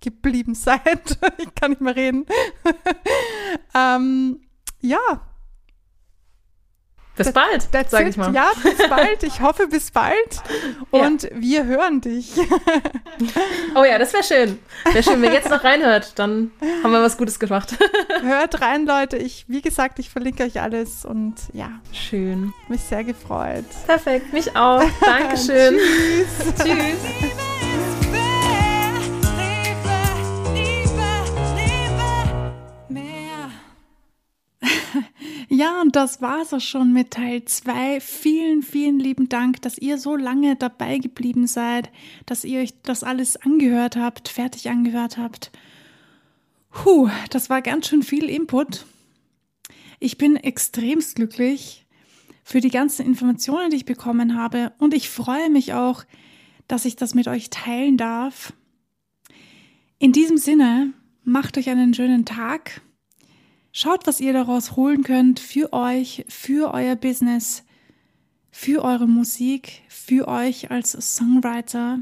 geblieben 0.00 0.54
seid. 0.54 1.18
ich 1.38 1.54
kann 1.54 1.70
nicht 1.70 1.82
mehr 1.82 1.94
reden. 1.94 2.26
ähm, 3.74 4.40
ja, 4.80 4.98
bis 7.18 7.32
bald, 7.32 7.90
sage 7.90 8.08
ich 8.08 8.16
mal. 8.16 8.34
Ja, 8.34 8.50
bis 8.62 8.88
bald. 8.88 9.22
Ich 9.22 9.40
hoffe, 9.40 9.66
bis 9.68 9.90
bald. 9.90 10.14
Und 10.90 11.24
ja. 11.24 11.30
wir 11.34 11.64
hören 11.64 12.00
dich. 12.00 12.32
oh 13.74 13.84
ja, 13.84 13.98
das 13.98 14.12
wäre 14.12 14.24
schön. 14.24 14.58
Wäre 14.84 15.02
schön, 15.02 15.20
wenn 15.20 15.30
ihr 15.30 15.38
jetzt 15.38 15.50
noch 15.50 15.64
reinhört, 15.64 16.18
dann 16.18 16.52
haben 16.82 16.92
wir 16.92 17.02
was 17.02 17.16
Gutes 17.16 17.38
gemacht. 17.38 17.76
Hört 18.22 18.60
rein, 18.60 18.86
Leute. 18.86 19.16
Ich, 19.16 19.44
wie 19.48 19.62
gesagt, 19.62 19.98
ich 19.98 20.10
verlinke 20.10 20.44
euch 20.44 20.60
alles 20.60 21.04
und 21.04 21.34
ja. 21.52 21.70
Schön. 21.92 22.52
Mich 22.68 22.82
sehr 22.82 23.04
gefreut. 23.04 23.64
Perfekt, 23.86 24.32
mich 24.32 24.56
auch. 24.56 24.82
Dankeschön. 25.00 25.78
Tschüss. 25.78 26.64
Tschüss. 26.64 27.47
Ja, 35.58 35.80
und 35.80 35.96
das 35.96 36.22
war's 36.22 36.54
auch 36.54 36.60
schon 36.60 36.92
mit 36.92 37.10
Teil 37.10 37.44
2. 37.44 37.98
Vielen, 38.00 38.62
vielen 38.62 39.00
lieben 39.00 39.28
Dank, 39.28 39.60
dass 39.60 39.76
ihr 39.76 39.98
so 39.98 40.14
lange 40.14 40.54
dabei 40.54 40.98
geblieben 40.98 41.48
seid, 41.48 41.90
dass 42.26 42.44
ihr 42.44 42.60
euch 42.60 42.80
das 42.82 43.02
alles 43.02 43.34
angehört 43.34 43.96
habt, 43.96 44.28
fertig 44.28 44.70
angehört 44.70 45.18
habt. 45.18 45.50
Puh, 46.70 47.10
das 47.30 47.50
war 47.50 47.60
ganz 47.60 47.88
schön 47.88 48.04
viel 48.04 48.30
Input. 48.30 48.86
Ich 49.98 50.16
bin 50.16 50.36
extremst 50.36 51.16
glücklich 51.16 51.86
für 52.44 52.60
die 52.60 52.70
ganzen 52.70 53.04
Informationen, 53.04 53.70
die 53.70 53.78
ich 53.78 53.84
bekommen 53.84 54.36
habe 54.36 54.72
und 54.78 54.94
ich 54.94 55.10
freue 55.10 55.50
mich 55.50 55.74
auch, 55.74 56.04
dass 56.68 56.84
ich 56.84 56.94
das 56.94 57.16
mit 57.16 57.26
euch 57.26 57.50
teilen 57.50 57.96
darf. 57.96 58.52
In 59.98 60.12
diesem 60.12 60.36
Sinne, 60.38 60.92
macht 61.24 61.58
euch 61.58 61.68
einen 61.68 61.94
schönen 61.94 62.24
Tag 62.24 62.80
Schaut, 63.80 64.08
was 64.08 64.18
ihr 64.18 64.32
daraus 64.32 64.74
holen 64.74 65.04
könnt 65.04 65.38
für 65.38 65.72
euch, 65.72 66.24
für 66.26 66.74
euer 66.74 66.96
Business, 66.96 67.62
für 68.50 68.82
eure 68.82 69.06
Musik, 69.06 69.82
für 69.86 70.26
euch 70.26 70.72
als 70.72 70.90
Songwriter. 71.14 72.00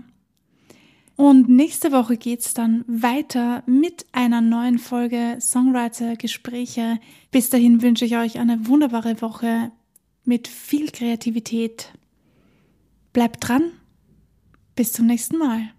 Und 1.16 1.50
nächste 1.50 1.92
Woche 1.92 2.16
geht's 2.16 2.54
dann 2.54 2.82
weiter 2.86 3.62
mit 3.66 4.06
einer 4.12 4.40
neuen 4.40 4.78
Folge 4.78 5.36
Songwriter-Gespräche. 5.38 6.98
Bis 7.30 7.50
dahin 7.50 7.82
wünsche 7.82 8.06
ich 8.06 8.16
euch 8.16 8.38
eine 8.38 8.66
wunderbare 8.66 9.20
Woche 9.20 9.70
mit 10.24 10.48
viel 10.48 10.90
Kreativität. 10.90 11.92
Bleibt 13.12 13.46
dran. 13.46 13.70
Bis 14.76 14.94
zum 14.94 15.04
nächsten 15.04 15.36
Mal. 15.36 15.75